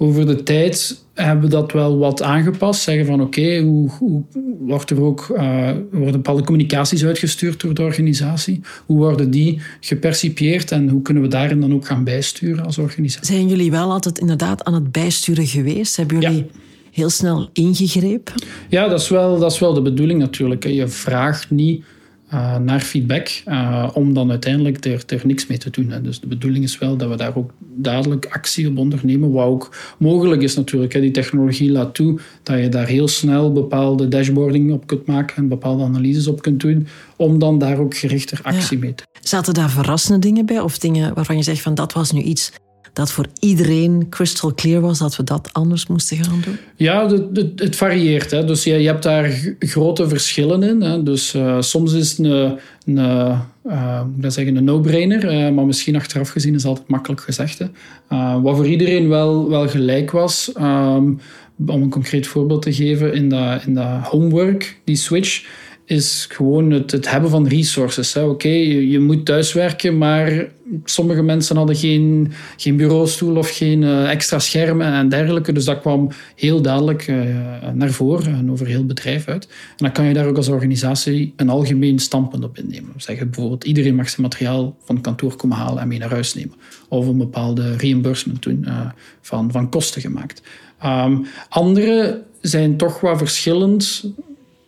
Over 0.02 0.26
de 0.26 0.42
tijd 0.42 1.04
hebben 1.14 1.44
we 1.44 1.50
dat 1.50 1.72
wel 1.72 1.98
wat 1.98 2.22
aangepast. 2.22 2.82
Zeggen 2.82 3.06
van 3.06 3.20
oké, 3.20 3.58
hoe, 3.58 3.90
hoe, 3.90 4.22
wordt 4.60 4.90
er 4.90 5.02
ook 5.02 5.34
uh, 5.36 5.70
worden 5.90 6.12
bepaalde 6.12 6.42
communicaties 6.42 7.04
uitgestuurd 7.04 7.60
door 7.60 7.74
de 7.74 7.82
organisatie? 7.82 8.60
Hoe 8.86 8.96
worden 8.96 9.30
die 9.30 9.60
gepercipieerd 9.80 10.72
en 10.72 10.88
hoe 10.88 11.02
kunnen 11.02 11.22
we 11.22 11.28
daarin 11.28 11.60
dan 11.60 11.74
ook 11.74 11.86
gaan 11.86 12.04
bijsturen 12.04 12.64
als 12.64 12.78
organisatie? 12.78 13.34
Zijn 13.34 13.48
jullie 13.48 13.70
wel 13.70 13.92
altijd 13.92 14.18
inderdaad 14.18 14.64
aan 14.64 14.74
het 14.74 14.92
bijsturen 14.92 15.46
geweest? 15.46 15.96
Hebben 15.96 16.20
jullie 16.20 16.46
heel 16.90 17.10
snel 17.10 17.48
ingegrepen? 17.52 18.34
Ja, 18.68 18.88
dat 18.88 19.00
is 19.00 19.08
wel, 19.08 19.38
dat 19.38 19.52
is 19.52 19.58
wel 19.58 19.74
de 19.74 19.82
bedoeling 19.82 20.18
natuurlijk. 20.18 20.66
Je 20.66 20.88
vraagt 20.88 21.50
niet 21.50 21.84
uh, 22.34 22.56
naar 22.56 22.80
feedback, 22.80 23.42
uh, 23.48 23.88
om 23.94 24.14
dan 24.14 24.30
uiteindelijk 24.30 24.84
er, 24.84 25.02
er 25.06 25.20
niks 25.24 25.46
mee 25.46 25.58
te 25.58 25.70
doen. 25.70 25.90
Hè. 25.90 26.00
Dus 26.00 26.20
de 26.20 26.26
bedoeling 26.26 26.64
is 26.64 26.78
wel 26.78 26.96
dat 26.96 27.08
we 27.08 27.16
daar 27.16 27.36
ook 27.36 27.50
dadelijk 27.74 28.26
actie 28.26 28.68
op 28.68 28.78
ondernemen, 28.78 29.32
wat 29.32 29.46
ook 29.46 29.76
mogelijk 29.98 30.42
is 30.42 30.56
natuurlijk. 30.56 30.92
Hè. 30.92 31.00
Die 31.00 31.10
technologie 31.10 31.70
laat 31.70 31.94
toe 31.94 32.20
dat 32.42 32.58
je 32.58 32.68
daar 32.68 32.86
heel 32.86 33.08
snel 33.08 33.52
bepaalde 33.52 34.08
dashboarding 34.08 34.72
op 34.72 34.86
kunt 34.86 35.06
maken 35.06 35.36
en 35.36 35.48
bepaalde 35.48 35.84
analyses 35.84 36.26
op 36.26 36.42
kunt 36.42 36.60
doen, 36.60 36.86
om 37.16 37.38
dan 37.38 37.58
daar 37.58 37.78
ook 37.78 37.96
gerichter 37.96 38.40
actie 38.42 38.78
mee 38.78 38.94
te 38.94 39.04
doen. 39.12 39.22
Zaten 39.22 39.54
daar 39.54 39.70
verrassende 39.70 40.18
dingen 40.18 40.46
bij 40.46 40.60
of 40.60 40.78
dingen 40.78 41.14
waarvan 41.14 41.36
je 41.36 41.42
zegt 41.42 41.62
van 41.62 41.74
dat 41.74 41.92
was 41.92 42.12
nu 42.12 42.20
iets 42.20 42.52
dat 42.92 43.12
voor 43.12 43.26
iedereen 43.38 44.06
crystal 44.08 44.54
clear 44.54 44.80
was 44.80 44.98
dat 44.98 45.16
we 45.16 45.24
dat 45.24 45.48
anders 45.52 45.86
moesten 45.86 46.16
gaan 46.16 46.40
doen? 46.44 46.56
Ja, 46.76 47.08
het, 47.08 47.52
het, 47.56 47.76
varieert. 47.76 48.30
Hè. 48.30 48.44
Dus 48.44 48.64
je, 48.64 48.74
je, 48.74 48.86
hebt 48.86 49.02
daar 49.02 49.54
grote 49.58 50.08
verschillen 50.08 50.62
in. 50.62 50.80
Hè. 50.80 51.02
Dus 51.02 51.34
uh, 51.34 51.60
soms 51.60 51.92
is 51.92 52.10
het 52.10 52.18
een, 52.18 52.58
een, 52.84 53.38
uh, 53.66 54.00
zeggen, 54.30 54.56
een 54.56 54.64
no-brainer, 54.64 55.24
uh, 55.24 55.54
maar 55.54 55.66
misschien 55.66 55.96
achteraf 55.96 56.28
gezien 56.28 56.54
is 56.54 56.64
altijd 56.64 56.88
makkelijk 56.88 57.20
gezegd. 57.20 57.58
Hè. 57.58 58.40
wat 58.40 58.56
voor 58.56 58.66
iedereen 58.66 59.08
wel, 59.08 59.48
wel 59.48 59.68
gelijk 59.68 60.10
was, 60.10 60.52
um, 60.56 61.20
om 61.66 61.82
een 61.82 61.90
concreet 61.90 62.26
voorbeeld 62.26 62.62
te 62.62 62.72
geven, 62.72 63.14
in 63.14 63.28
dat, 63.28 63.64
in 63.64 63.74
dat 63.74 64.02
homework, 64.02 64.80
die 64.84 64.96
switch 64.96 65.44
is 65.90 66.26
gewoon 66.28 66.70
het, 66.70 66.90
het 66.90 67.10
hebben 67.10 67.30
van 67.30 67.46
resources. 67.46 68.16
Oké, 68.16 68.48
je, 68.48 68.90
je, 68.90 69.00
moet 69.00 69.24
thuiswerken, 69.24 69.98
maar 69.98 70.48
sommige 70.84 71.22
mensen 71.22 71.56
hadden 71.56 71.76
geen, 71.76 72.32
geen 72.56 72.76
bureaustoel 72.76 73.36
of 73.36 73.56
geen 73.56 73.82
uh, 73.82 74.10
extra 74.10 74.38
schermen 74.38 74.92
en 74.92 75.08
dergelijke. 75.08 75.52
Dus 75.52 75.64
dat 75.64 75.80
kwam 75.80 76.08
heel 76.36 76.62
duidelijk 76.62 77.08
uh, 77.08 77.24
naar 77.72 77.90
voren 77.90 78.34
en 78.34 78.50
over 78.50 78.66
heel 78.66 78.78
het 78.78 78.86
bedrijf 78.86 79.28
uit. 79.28 79.44
En 79.44 79.76
dan 79.76 79.92
kan 79.92 80.04
je 80.04 80.14
daar 80.14 80.26
ook 80.26 80.36
als 80.36 80.48
organisatie 80.48 81.32
een 81.36 81.48
algemeen 81.48 81.98
standpunt 81.98 82.44
op 82.44 82.58
innemen. 82.58 82.92
Zeggen 82.96 83.30
bijvoorbeeld, 83.30 83.64
iedereen 83.64 83.94
mag 83.94 84.08
zijn 84.08 84.22
materiaal 84.22 84.76
van 84.84 85.00
kantoor 85.00 85.36
komen 85.36 85.56
halen 85.56 85.82
en 85.82 85.88
mee 85.88 85.98
naar 85.98 86.10
huis 86.10 86.34
nemen. 86.34 86.54
Of 86.88 87.06
een 87.06 87.18
bepaalde 87.18 87.76
reimbursement 87.76 88.42
doen 88.42 88.64
uh, 88.66 88.90
van, 89.20 89.52
van 89.52 89.70
kosten 89.70 90.00
gemaakt. 90.00 90.42
Um, 90.84 91.26
andere 91.48 92.22
zijn 92.40 92.76
toch 92.76 93.00
wat 93.00 93.18
verschillend 93.18 94.04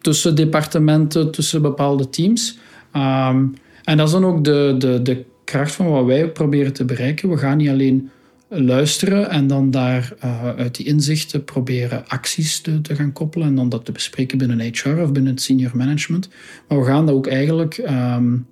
tussen 0.02 0.34
departementen, 0.34 1.30
tussen 1.30 1.62
bepaalde 1.62 2.10
teams. 2.10 2.58
Um, 2.96 3.54
en 3.84 3.96
dat 3.96 4.06
is 4.06 4.12
dan 4.12 4.24
ook 4.24 4.44
de, 4.44 4.74
de, 4.78 5.02
de 5.02 5.24
kracht 5.44 5.74
van 5.74 5.90
wat 5.90 6.04
wij 6.04 6.28
proberen 6.28 6.72
te 6.72 6.84
bereiken. 6.84 7.28
We 7.28 7.36
gaan 7.36 7.56
niet 7.56 7.68
alleen 7.68 8.10
luisteren 8.48 9.30
en 9.30 9.46
dan 9.46 9.70
daar 9.70 10.12
uh, 10.24 10.48
uit 10.56 10.74
die 10.74 10.86
inzichten 10.86 11.44
proberen 11.44 12.08
acties 12.08 12.60
te, 12.60 12.80
te, 12.80 12.94
gaan 12.94 13.12
koppelen 13.12 13.46
en 13.46 13.54
dan 13.54 13.68
dat 13.68 13.84
te 13.84 13.92
bespreken 13.92 14.38
binnen 14.38 14.60
HR 14.60 14.88
of 14.88 15.12
binnen 15.12 15.32
het 15.32 15.42
senior 15.42 15.70
management. 15.74 16.28
Maar 16.68 16.78
we 16.78 16.84
gaan 16.84 17.06
dat 17.06 17.14
ook 17.14 17.26
eigenlijk 17.26 17.84
um, 17.88 18.46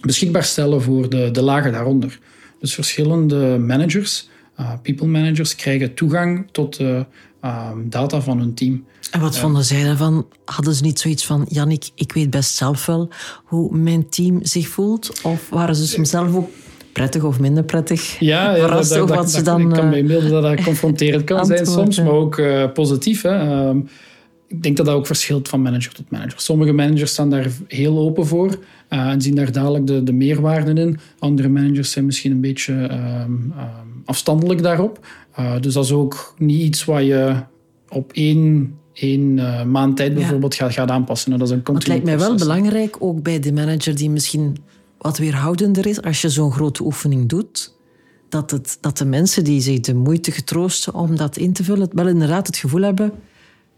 beschikbaar 0.00 0.44
stellen 0.44 0.82
voor 0.82 1.08
de, 1.08 1.30
de 1.30 1.42
lagen 1.42 1.72
daaronder. 1.72 2.18
Dus 2.58 2.74
verschillende 2.74 3.58
managers, 3.58 4.28
uh, 4.60 4.72
people 4.82 5.06
managers, 5.06 5.56
krijgen 5.56 5.94
toegang 5.94 6.48
tot 6.52 6.76
de 6.76 7.06
um, 7.44 7.90
data 7.90 8.20
van 8.20 8.38
hun 8.38 8.54
team. 8.54 8.84
En 9.10 9.20
wat 9.20 9.38
vonden 9.38 9.64
zij 9.64 9.84
daarvan? 9.84 10.26
Hadden 10.44 10.74
ze 10.74 10.82
niet 10.82 11.00
zoiets 11.00 11.26
van, 11.26 11.46
Jannik, 11.48 11.90
ik 11.94 12.12
weet 12.12 12.30
best 12.30 12.54
zelf 12.54 12.86
wel 12.86 13.08
hoe 13.44 13.76
mijn 13.76 14.08
team 14.08 14.44
zich 14.44 14.68
voelt? 14.68 15.22
Of 15.22 15.48
waren 15.48 15.76
ze 15.76 15.86
soms 15.86 16.10
zelf 16.10 16.34
ook 16.34 16.48
prettig 16.92 17.22
of 17.22 17.40
minder 17.40 17.64
prettig 17.64 18.18
ja, 18.18 18.56
ja 18.56 18.66
dat, 18.66 18.88
dat, 18.88 19.08
wat 19.08 19.30
ze 19.30 19.42
dan... 19.42 19.60
Ik 19.60 19.70
kan 19.70 19.88
me 19.88 19.96
inbeelden 19.96 20.30
dat 20.30 20.42
dat 20.42 20.62
confronterend 20.64 21.24
kan 21.24 21.46
zijn 21.46 21.66
soms, 21.66 21.98
maar 21.98 22.12
ook 22.12 22.38
uh, 22.38 22.72
positief. 22.72 23.22
Hè. 23.22 23.66
Um, 23.68 23.88
ik 24.46 24.62
denk 24.62 24.76
dat 24.76 24.86
dat 24.86 24.94
ook 24.94 25.06
verschilt 25.06 25.48
van 25.48 25.62
manager 25.62 25.92
tot 25.92 26.10
manager. 26.10 26.40
Sommige 26.40 26.72
managers 26.72 27.10
staan 27.10 27.30
daar 27.30 27.46
heel 27.68 27.98
open 27.98 28.26
voor 28.26 28.58
uh, 28.90 29.08
en 29.08 29.20
zien 29.20 29.34
daar 29.34 29.52
dadelijk 29.52 29.86
de, 29.86 30.02
de 30.02 30.12
meerwaarden 30.12 30.78
in. 30.78 30.98
Andere 31.18 31.48
managers 31.48 31.90
zijn 31.90 32.04
misschien 32.04 32.32
een 32.32 32.40
beetje 32.40 32.72
um, 32.72 32.90
um, 32.90 34.02
afstandelijk 34.04 34.62
daarop. 34.62 35.06
Uh, 35.38 35.60
dus 35.60 35.74
dat 35.74 35.84
is 35.84 35.92
ook 35.92 36.34
niet 36.38 36.60
iets 36.60 36.84
wat 36.84 37.02
je 37.04 37.42
op 37.88 38.12
één 38.12 38.78
één 38.94 39.36
uh, 39.36 39.64
maand 39.64 39.96
tijd 39.96 40.14
bijvoorbeeld 40.14 40.54
gaat, 40.54 40.72
gaat 40.72 40.90
aanpassen. 40.90 41.30
dat 41.30 41.48
is 41.48 41.50
een 41.50 41.74
het 41.74 41.86
lijkt 41.86 42.04
mij 42.04 42.18
wel 42.18 42.36
belangrijk, 42.36 42.96
ook 42.98 43.22
bij 43.22 43.40
de 43.40 43.52
manager 43.52 43.96
die 43.96 44.10
misschien 44.10 44.56
wat 44.98 45.18
weerhoudender 45.18 45.86
is, 45.86 46.02
als 46.02 46.20
je 46.20 46.28
zo'n 46.28 46.52
grote 46.52 46.84
oefening 46.84 47.28
doet, 47.28 47.76
dat, 48.28 48.50
het, 48.50 48.78
dat 48.80 48.98
de 48.98 49.04
mensen 49.04 49.44
die 49.44 49.60
zich 49.60 49.80
de 49.80 49.94
moeite 49.94 50.30
getroosten 50.30 50.94
om 50.94 51.16
dat 51.16 51.36
in 51.36 51.52
te 51.52 51.64
vullen, 51.64 51.88
wel 51.92 52.08
inderdaad 52.08 52.46
het 52.46 52.56
gevoel 52.56 52.82
hebben, 52.82 53.12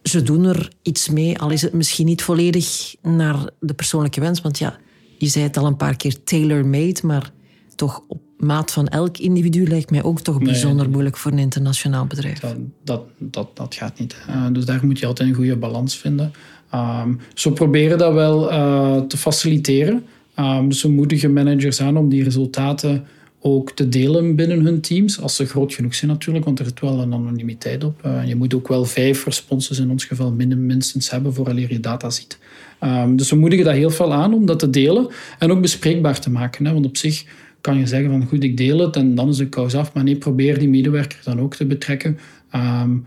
ze 0.02 0.22
doen 0.22 0.44
er 0.44 0.72
iets 0.82 1.08
mee, 1.08 1.38
al 1.38 1.50
is 1.50 1.62
het 1.62 1.72
misschien 1.72 2.06
niet 2.06 2.22
volledig 2.22 2.94
naar 3.02 3.50
de 3.60 3.74
persoonlijke 3.74 4.20
wens. 4.20 4.40
Want 4.40 4.58
ja, 4.58 4.78
je 5.18 5.26
zei 5.26 5.44
het 5.44 5.56
al 5.56 5.66
een 5.66 5.76
paar 5.76 5.96
keer, 5.96 6.22
tailor-made, 6.24 7.00
maar 7.02 7.32
toch 7.74 8.04
op 8.08 8.20
maat 8.36 8.72
van 8.72 8.88
elk 8.88 9.18
individu 9.18 9.68
lijkt 9.68 9.90
mij 9.90 10.02
ook 10.02 10.20
toch 10.20 10.38
bijzonder 10.38 10.90
moeilijk 10.90 11.16
voor 11.16 11.32
een 11.32 11.38
internationaal 11.38 12.06
bedrijf. 12.06 12.40
Dat, 12.40 12.56
dat, 12.84 13.02
dat, 13.18 13.56
dat 13.56 13.74
gaat 13.74 13.98
niet. 13.98 14.16
Uh, 14.28 14.46
dus 14.52 14.64
daar 14.64 14.86
moet 14.86 14.98
je 14.98 15.06
altijd 15.06 15.28
een 15.28 15.34
goede 15.34 15.56
balans 15.56 15.96
vinden. 15.96 16.32
Um, 16.74 17.18
zo 17.34 17.50
proberen 17.50 17.98
dat 17.98 18.12
wel 18.12 18.52
uh, 18.52 19.00
te 19.00 19.16
faciliteren. 19.16 20.04
Um, 20.38 20.68
dus 20.68 20.82
we 20.82 20.88
moedigen 20.88 21.32
managers 21.32 21.80
aan 21.80 21.96
om 21.96 22.08
die 22.08 22.24
resultaten 22.24 23.04
ook 23.40 23.70
te 23.72 23.88
delen 23.88 24.34
binnen 24.34 24.60
hun 24.60 24.80
teams, 24.80 25.20
als 25.20 25.36
ze 25.36 25.46
groot 25.46 25.74
genoeg 25.74 25.94
zijn 25.94 26.10
natuurlijk, 26.10 26.44
want 26.44 26.58
er 26.58 26.64
zit 26.64 26.80
wel 26.80 27.00
een 27.00 27.12
anonimiteit 27.12 27.84
op. 27.84 28.02
Uh, 28.06 28.28
je 28.28 28.36
moet 28.36 28.54
ook 28.54 28.68
wel 28.68 28.84
vijf 28.84 29.24
responses 29.24 29.78
in 29.78 29.90
ons 29.90 30.04
geval 30.04 30.32
minstens 30.32 31.10
hebben 31.10 31.34
voordat 31.34 31.68
je 31.68 31.80
data 31.80 32.10
ziet. 32.10 32.38
Um, 32.80 33.16
dus 33.16 33.30
we 33.30 33.36
moedigen 33.36 33.64
dat 33.64 33.74
heel 33.74 33.90
veel 33.90 34.12
aan 34.12 34.34
om 34.34 34.46
dat 34.46 34.58
te 34.58 34.70
delen 34.70 35.08
en 35.38 35.50
ook 35.50 35.60
bespreekbaar 35.60 36.20
te 36.20 36.30
maken. 36.30 36.66
Hè, 36.66 36.72
want 36.72 36.86
op 36.86 36.96
zich 36.96 37.24
kan 37.66 37.78
je 37.78 37.86
zeggen 37.86 38.10
van 38.10 38.26
goed, 38.26 38.42
ik 38.42 38.56
deel 38.56 38.78
het 38.78 38.96
en 38.96 39.14
dan 39.14 39.28
is 39.28 39.36
de 39.36 39.48
kous 39.48 39.74
af. 39.74 39.92
Maar 39.92 40.04
nee, 40.04 40.16
probeer 40.16 40.58
die 40.58 40.68
medewerker 40.68 41.20
dan 41.24 41.40
ook 41.40 41.54
te 41.54 41.66
betrekken. 41.66 42.18
Um, 42.54 43.06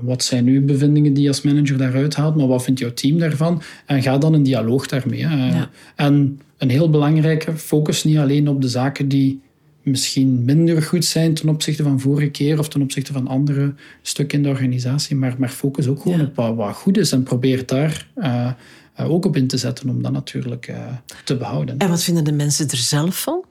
wat 0.00 0.22
zijn 0.24 0.46
uw 0.46 0.64
bevindingen 0.64 1.12
die 1.12 1.22
je 1.22 1.28
als 1.28 1.42
manager 1.42 1.78
daaruit 1.78 2.14
haalt, 2.14 2.36
maar 2.36 2.46
wat 2.46 2.62
vindt 2.62 2.80
jouw 2.80 2.92
team 2.92 3.18
daarvan? 3.18 3.62
En 3.86 4.02
ga 4.02 4.18
dan 4.18 4.34
in 4.34 4.42
dialoog 4.42 4.86
daarmee. 4.86 5.20
Uh, 5.20 5.62
En 5.96 6.40
een 6.58 6.70
heel 6.70 6.90
belangrijke, 6.90 7.56
focus 7.56 8.04
niet 8.04 8.18
alleen 8.18 8.48
op 8.48 8.62
de 8.62 8.68
zaken 8.68 9.08
die 9.08 9.40
misschien 9.82 10.44
minder 10.44 10.82
goed 10.82 11.04
zijn 11.04 11.34
ten 11.34 11.48
opzichte 11.48 11.82
van 11.82 12.00
vorige 12.00 12.30
keer 12.30 12.58
of 12.58 12.68
ten 12.68 12.82
opzichte 12.82 13.12
van 13.12 13.26
andere 13.26 13.74
stukken 14.02 14.38
in 14.38 14.44
de 14.44 14.50
organisatie, 14.50 15.16
maar, 15.16 15.34
maar 15.38 15.48
focus 15.48 15.86
ook 15.86 16.00
gewoon 16.00 16.20
op 16.20 16.34
wat, 16.34 16.56
wat, 16.56 16.74
goed 16.74 16.98
is 16.98 17.12
en 17.12 17.22
probeer 17.22 17.66
daar 17.66 18.08
uh, 18.16 18.50
ook 18.96 19.24
op 19.24 19.36
in 19.36 19.46
te 19.46 19.56
zetten 19.56 19.88
om 19.88 20.02
dat 20.02 20.12
natuurlijk 20.12 20.68
uh, 20.68 20.76
te 21.24 21.36
behouden. 21.36 21.78
En 21.78 21.88
wat 21.88 22.02
vinden 22.02 22.24
de 22.24 22.32
mensen 22.32 22.68
er 22.68 22.76
zelf 22.76 23.22
van? 23.22 23.44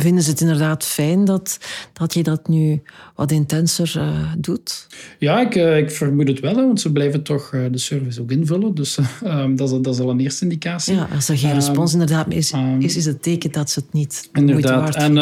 Vinden 0.00 0.22
ze 0.22 0.30
het 0.30 0.40
inderdaad 0.40 0.84
fijn 0.84 1.24
dat, 1.24 1.58
dat 1.92 2.14
je 2.14 2.22
dat 2.22 2.48
nu 2.48 2.82
wat 3.14 3.30
intenser 3.30 3.94
uh, 3.96 4.32
doet? 4.38 4.86
Ja, 5.18 5.40
ik, 5.40 5.54
uh, 5.54 5.78
ik 5.78 5.90
vermoed 5.90 6.28
het 6.28 6.40
wel, 6.40 6.54
want 6.54 6.80
ze 6.80 6.92
blijven 6.92 7.22
toch 7.22 7.52
uh, 7.52 7.64
de 7.70 7.78
service 7.78 8.20
ook 8.20 8.30
invullen. 8.30 8.74
Dus 8.74 8.98
um, 9.24 9.56
dat, 9.56 9.72
is, 9.72 9.78
dat 9.80 9.94
is 9.94 10.00
al 10.00 10.10
een 10.10 10.20
eerste 10.20 10.44
indicatie. 10.44 10.94
Ja, 10.94 11.08
als 11.14 11.28
er 11.28 11.38
geen 11.38 11.54
respons 11.54 11.94
um, 11.94 12.00
inderdaad 12.00 12.32
is, 12.32 12.52
um, 12.52 12.80
is, 12.80 12.96
is 12.96 13.04
het 13.04 13.22
teken 13.22 13.52
dat 13.52 13.70
ze 13.70 13.80
het 13.80 13.92
niet 13.92 14.28
Inderdaad. 14.32 14.96
En, 14.96 15.16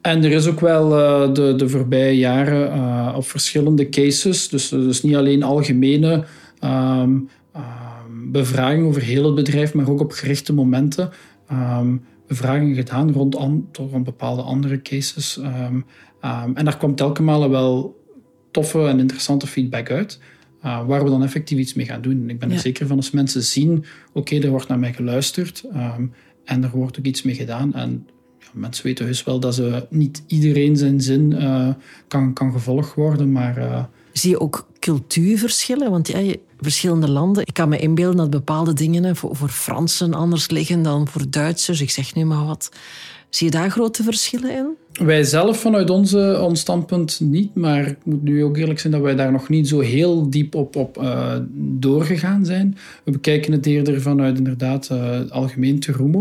en 0.00 0.24
er 0.24 0.32
is 0.32 0.46
ook 0.46 0.60
wel 0.60 0.88
de, 1.32 1.54
de 1.56 1.68
voorbije 1.68 2.16
jaren 2.16 3.14
op 3.14 3.26
verschillende 3.26 3.88
cases, 3.88 4.48
dus, 4.48 4.68
dus 4.68 5.02
niet 5.02 5.16
alleen 5.16 5.42
algemene 5.42 6.24
bevragingen 8.30 8.86
over 8.86 9.02
heel 9.02 9.24
het 9.24 9.34
bedrijf, 9.34 9.74
maar 9.74 9.88
ook 9.88 10.00
op 10.00 10.12
gerichte 10.12 10.52
momenten 10.52 11.10
bevragingen 12.32 12.74
gedaan 12.74 13.12
rond 13.12 13.36
een 13.92 14.04
bepaalde 14.04 14.42
andere 14.42 14.82
cases. 14.82 15.36
Um, 15.36 15.84
um, 16.24 16.56
en 16.56 16.64
daar 16.64 16.76
kwam 16.76 16.94
telkens 16.94 17.48
wel 17.48 18.00
toffe 18.50 18.86
en 18.86 18.98
interessante 18.98 19.46
feedback 19.46 19.90
uit. 19.90 20.18
Uh, 20.64 20.86
waar 20.86 21.04
we 21.04 21.10
dan 21.10 21.22
effectief 21.22 21.58
iets 21.58 21.74
mee 21.74 21.86
gaan 21.86 22.02
doen. 22.02 22.30
ik 22.30 22.38
ben 22.38 22.50
er 22.50 22.58
zeker 22.58 22.86
van 22.86 22.96
als 22.96 23.10
mensen 23.10 23.42
zien, 23.42 23.70
oké, 23.72 24.18
okay, 24.18 24.40
er 24.40 24.50
wordt 24.50 24.68
naar 24.68 24.78
mij 24.78 24.92
geluisterd 24.92 25.64
um, 25.74 26.12
en 26.44 26.62
er 26.62 26.70
wordt 26.70 26.98
ook 26.98 27.04
iets 27.04 27.22
mee 27.22 27.34
gedaan. 27.34 27.74
En 27.74 28.06
ja, 28.38 28.46
mensen 28.52 28.84
weten 28.84 29.06
dus 29.06 29.24
wel 29.24 29.40
dat 29.40 29.54
ze 29.54 29.86
niet 29.90 30.22
iedereen 30.26 30.76
zijn 30.76 31.00
zin 31.00 31.30
uh, 31.30 31.68
kan, 32.08 32.32
kan 32.32 32.52
gevolgd 32.52 32.94
worden, 32.94 33.32
maar... 33.32 33.58
Uh, 33.58 33.84
Zie 34.12 34.30
je 34.30 34.40
ook 34.40 34.68
cultuurverschillen? 34.82 35.90
Want 35.90 36.08
ja, 36.08 36.34
verschillende 36.60 37.10
landen. 37.10 37.46
Ik 37.46 37.54
kan 37.54 37.68
me 37.68 37.78
inbeelden 37.78 38.16
dat 38.16 38.30
bepaalde 38.30 38.72
dingen 38.72 39.16
voor, 39.16 39.36
voor 39.36 39.48
Fransen 39.48 40.14
anders 40.14 40.50
liggen 40.50 40.82
dan 40.82 41.08
voor 41.08 41.22
Duitsers. 41.30 41.80
Ik 41.80 41.90
zeg 41.90 42.14
nu 42.14 42.24
maar 42.24 42.46
wat. 42.46 42.70
Zie 43.28 43.46
je 43.46 43.52
daar 43.52 43.70
grote 43.70 44.02
verschillen 44.02 44.56
in? 44.56 44.66
Wij 45.06 45.24
zelf 45.24 45.60
vanuit 45.60 45.90
onze, 45.90 46.40
ons 46.42 46.60
standpunt 46.60 47.20
niet, 47.20 47.54
maar 47.54 47.86
ik 47.86 47.96
moet 48.04 48.22
nu 48.22 48.44
ook 48.44 48.56
eerlijk 48.56 48.78
zijn 48.78 48.92
dat 48.92 49.02
wij 49.02 49.14
daar 49.14 49.32
nog 49.32 49.48
niet 49.48 49.68
zo 49.68 49.80
heel 49.80 50.30
diep 50.30 50.54
op, 50.54 50.76
op 50.76 50.98
uh, 51.02 51.34
doorgegaan 51.56 52.44
zijn. 52.44 52.76
We 53.04 53.10
bekijken 53.10 53.52
het 53.52 53.66
eerder 53.66 54.00
vanuit 54.00 54.38
inderdaad 54.38 54.88
uh, 54.92 55.20
algemeen 55.28 55.80
Terumo. 55.80 56.20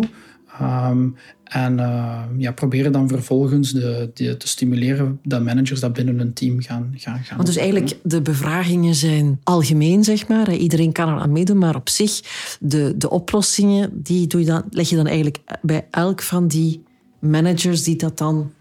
Um, 0.61 1.15
en 1.43 1.77
uh, 1.77 2.21
ja, 2.37 2.51
proberen 2.51 2.91
dan 2.91 3.07
vervolgens 3.07 3.71
de, 3.71 4.09
de, 4.13 4.37
te 4.37 4.47
stimuleren 4.47 5.19
dat 5.23 5.43
managers 5.43 5.79
dat 5.79 5.93
binnen 5.93 6.19
een 6.19 6.33
team 6.33 6.61
gaan, 6.61 6.93
gaan, 6.95 7.19
gaan. 7.23 7.35
Want 7.35 7.47
dus 7.47 7.57
eigenlijk 7.57 7.97
de 8.03 8.21
bevragingen 8.21 8.95
zijn 8.95 9.39
algemeen, 9.43 10.03
zeg 10.03 10.27
maar. 10.27 10.53
Iedereen 10.53 10.91
kan 10.91 11.09
er 11.09 11.19
aan 11.19 11.31
meedoen, 11.31 11.57
maar 11.57 11.75
op 11.75 11.89
zich, 11.89 12.21
de, 12.59 12.93
de 12.97 13.09
oplossingen, 13.09 13.89
die 14.03 14.27
doe 14.27 14.39
je 14.39 14.47
dan, 14.47 14.63
leg 14.69 14.89
je 14.89 14.95
dan 14.95 15.07
eigenlijk 15.07 15.37
bij 15.61 15.87
elk 15.89 16.21
van 16.21 16.47
die 16.47 16.83
managers 17.19 17.83
die 17.83 17.95
dat 17.95 18.17
dan 18.17 18.51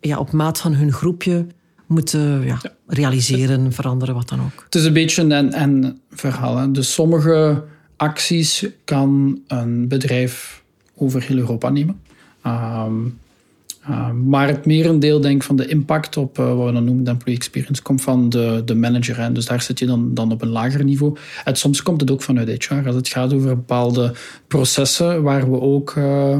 ja, 0.00 0.18
op 0.18 0.32
maat 0.32 0.58
van 0.58 0.74
hun 0.74 0.92
groepje 0.92 1.46
moeten 1.86 2.44
ja, 2.44 2.60
realiseren, 2.86 3.72
veranderen, 3.72 4.14
wat 4.14 4.28
dan 4.28 4.40
ook. 4.40 4.62
Het 4.64 4.74
is 4.74 4.84
een 4.84 4.92
beetje 4.92 5.22
een 5.22 5.52
en 5.52 6.00
verhaal. 6.10 6.56
Hè. 6.56 6.70
Dus 6.70 6.92
sommige 6.92 7.64
acties 7.96 8.66
kan 8.84 9.40
een 9.46 9.88
bedrijf 9.88 10.62
over 10.98 11.22
heel 11.22 11.36
Europa 11.36 11.68
nemen. 11.70 12.00
Um, 12.46 13.18
maar 14.24 14.48
het 14.48 14.66
merendeel 14.66 15.20
denk 15.20 15.42
van 15.42 15.56
de 15.56 15.66
impact 15.66 16.16
op 16.16 16.38
uh, 16.38 16.56
wat 16.56 16.66
we 16.66 16.72
dan 16.72 16.84
noemen 16.84 17.04
de 17.04 17.10
employee 17.10 17.38
experience 17.38 17.82
komt 17.82 18.02
van 18.02 18.28
de, 18.28 18.62
de 18.64 18.74
manager. 18.74 19.20
Hè. 19.20 19.32
Dus 19.32 19.46
daar 19.46 19.62
zit 19.62 19.78
je 19.78 19.86
dan, 19.86 20.14
dan 20.14 20.32
op 20.32 20.42
een 20.42 20.48
lager 20.48 20.84
niveau. 20.84 21.16
En 21.44 21.56
soms 21.56 21.82
komt 21.82 22.00
het 22.00 22.10
ook 22.10 22.22
vanuit 22.22 22.64
HR. 22.64 22.86
Als 22.86 22.94
het 22.94 23.08
gaat 23.08 23.32
over 23.32 23.48
bepaalde 23.48 24.14
processen 24.48 25.22
waar 25.22 25.50
we 25.50 25.60
ook 25.60 25.94
uh, 25.98 26.38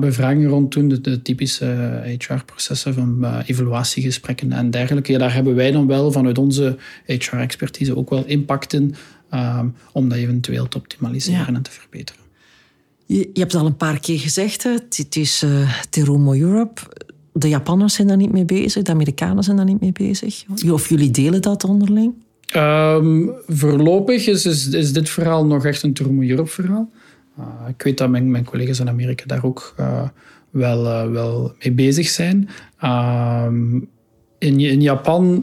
bevragingen 0.00 0.48
rond 0.48 0.72
doen, 0.72 0.88
de, 0.88 1.00
de 1.00 1.22
typische 1.22 2.02
HR-processen 2.18 2.94
van 2.94 3.42
evaluatiegesprekken 3.46 4.52
en 4.52 4.70
dergelijke. 4.70 5.12
Ja, 5.12 5.18
daar 5.18 5.34
hebben 5.34 5.54
wij 5.54 5.70
dan 5.70 5.86
wel 5.86 6.12
vanuit 6.12 6.38
onze 6.38 6.76
HR-expertise 7.06 7.96
ook 7.96 8.10
wel 8.10 8.24
impact 8.26 8.72
in 8.72 8.94
um, 9.34 9.74
om 9.92 10.08
dat 10.08 10.18
eventueel 10.18 10.68
te 10.68 10.78
optimaliseren 10.78 11.54
en 11.54 11.62
te 11.62 11.70
verbeteren. 11.70 12.25
Je, 13.06 13.30
hebt 13.32 13.52
het 13.52 13.60
al 13.60 13.66
een 13.66 13.76
paar 13.76 14.00
keer 14.00 14.18
gezegd, 14.18 14.62
het 14.62 15.16
is 15.16 15.42
uh, 15.42 15.72
Terumo 15.90 16.34
Europe. 16.34 16.80
De 17.32 17.48
Japanners 17.48 17.94
zijn 17.94 18.08
daar 18.08 18.16
niet 18.16 18.32
mee 18.32 18.44
bezig, 18.44 18.82
de 18.82 18.92
Amerikanen 18.92 19.44
zijn 19.44 19.56
daar 19.56 19.64
niet 19.64 19.80
mee 19.80 19.92
bezig. 19.92 20.44
Of 20.70 20.88
jullie 20.88 21.10
delen 21.10 21.42
dat 21.42 21.64
onderling? 21.64 22.14
Um, 22.56 23.32
voorlopig 23.46 24.26
is, 24.26 24.46
is, 24.46 24.68
is, 24.68 24.92
dit 24.92 25.08
verhaal 25.08 25.46
nog 25.46 25.64
echt 25.64 25.82
een 25.82 25.92
Terumo 25.92 26.22
Europe 26.22 26.50
verhaal. 26.50 26.90
Uh, 27.38 27.44
ik 27.68 27.82
weet 27.82 27.98
dat 27.98 28.08
mijn, 28.08 28.30
mijn, 28.30 28.44
collega's 28.44 28.80
in 28.80 28.88
Amerika 28.88 29.24
daar 29.26 29.44
ook 29.44 29.74
uh, 29.80 30.02
wel, 30.50 31.10
wel 31.10 31.52
mee 31.62 31.72
bezig 31.72 32.08
zijn. 32.08 32.48
Um, 32.84 33.88
in, 34.38 34.60
in 34.60 34.80
Japan 34.80 35.42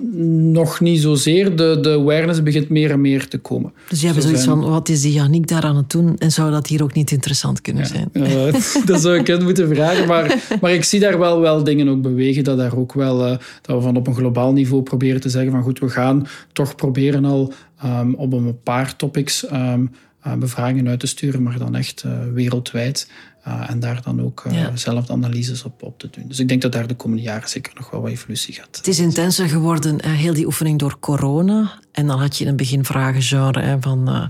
nog 0.51 0.79
niet 0.79 1.01
zozeer. 1.01 1.55
De, 1.55 1.77
de 1.81 1.89
awareness 1.89 2.43
begint 2.43 2.69
meer 2.69 2.91
en 2.91 3.01
meer 3.01 3.27
te 3.27 3.37
komen. 3.37 3.73
Dus 3.89 4.01
je 4.01 4.07
hebt 4.07 4.23
zoiets 4.23 4.43
van, 4.43 4.69
wat 4.69 4.89
is 4.89 5.01
die 5.01 5.13
Yannick 5.13 5.47
daar 5.47 5.63
aan 5.63 5.75
het 5.75 5.89
doen? 5.89 6.17
En 6.17 6.31
zou 6.31 6.51
dat 6.51 6.67
hier 6.67 6.83
ook 6.83 6.93
niet 6.93 7.11
interessant 7.11 7.61
kunnen 7.61 7.85
zijn? 7.85 8.09
Uh, 8.13 8.53
dat 8.85 9.01
zou 9.01 9.19
ik 9.19 9.27
het 9.27 9.43
moeten 9.43 9.75
vragen. 9.75 10.07
Maar, 10.07 10.57
maar 10.61 10.73
ik 10.73 10.83
zie 10.83 10.99
daar 10.99 11.19
wel, 11.19 11.39
wel 11.39 11.63
dingen 11.63 11.87
ook 11.89 12.01
bewegen. 12.01 12.43
Dat, 12.43 12.57
daar 12.57 12.77
ook 12.77 12.93
wel, 12.93 13.27
uh, 13.27 13.37
dat 13.61 13.75
we 13.75 13.81
van 13.81 13.95
op 13.95 14.07
een 14.07 14.15
globaal 14.15 14.53
niveau 14.53 14.83
proberen 14.83 15.21
te 15.21 15.29
zeggen 15.29 15.51
van 15.51 15.63
goed, 15.63 15.79
we 15.79 15.89
gaan 15.89 16.27
toch 16.51 16.75
proberen 16.75 17.25
al 17.25 17.53
um, 17.85 18.15
op 18.15 18.33
een 18.33 18.61
paar 18.63 18.95
topics 18.95 19.45
um, 19.51 19.91
uh, 20.27 20.33
bevragingen 20.33 20.87
uit 20.87 20.99
te 20.99 21.07
sturen, 21.07 21.43
maar 21.43 21.57
dan 21.57 21.75
echt 21.75 22.05
wereldwijd. 22.33 23.07
Uh, 23.47 23.69
en 23.69 23.79
daar 23.79 24.01
dan 24.01 24.21
ook 24.21 24.43
uh, 24.47 24.53
ja. 24.53 24.75
zelf 24.75 25.09
analyses 25.09 25.63
op, 25.63 25.83
op 25.83 25.99
te 25.99 26.07
doen. 26.11 26.27
Dus 26.27 26.39
ik 26.39 26.47
denk 26.47 26.61
dat 26.61 26.71
daar 26.71 26.87
de 26.87 26.95
komende 26.95 27.23
jaren 27.23 27.49
zeker 27.49 27.71
nog 27.75 27.89
wel 27.89 28.01
wat 28.01 28.11
evolutie 28.11 28.53
gaat. 28.53 28.77
Het 28.77 28.87
is 28.87 28.99
intenser 28.99 29.49
geworden, 29.49 30.05
heel 30.05 30.33
die 30.33 30.45
oefening 30.45 30.79
door 30.79 30.99
corona. 30.99 31.79
En 31.91 32.07
dan 32.07 32.19
had 32.19 32.37
je 32.37 32.41
in 32.41 32.47
het 32.47 32.57
begin 32.57 32.85
vragengenre 32.85 33.77
van 33.79 34.09
uh, 34.09 34.27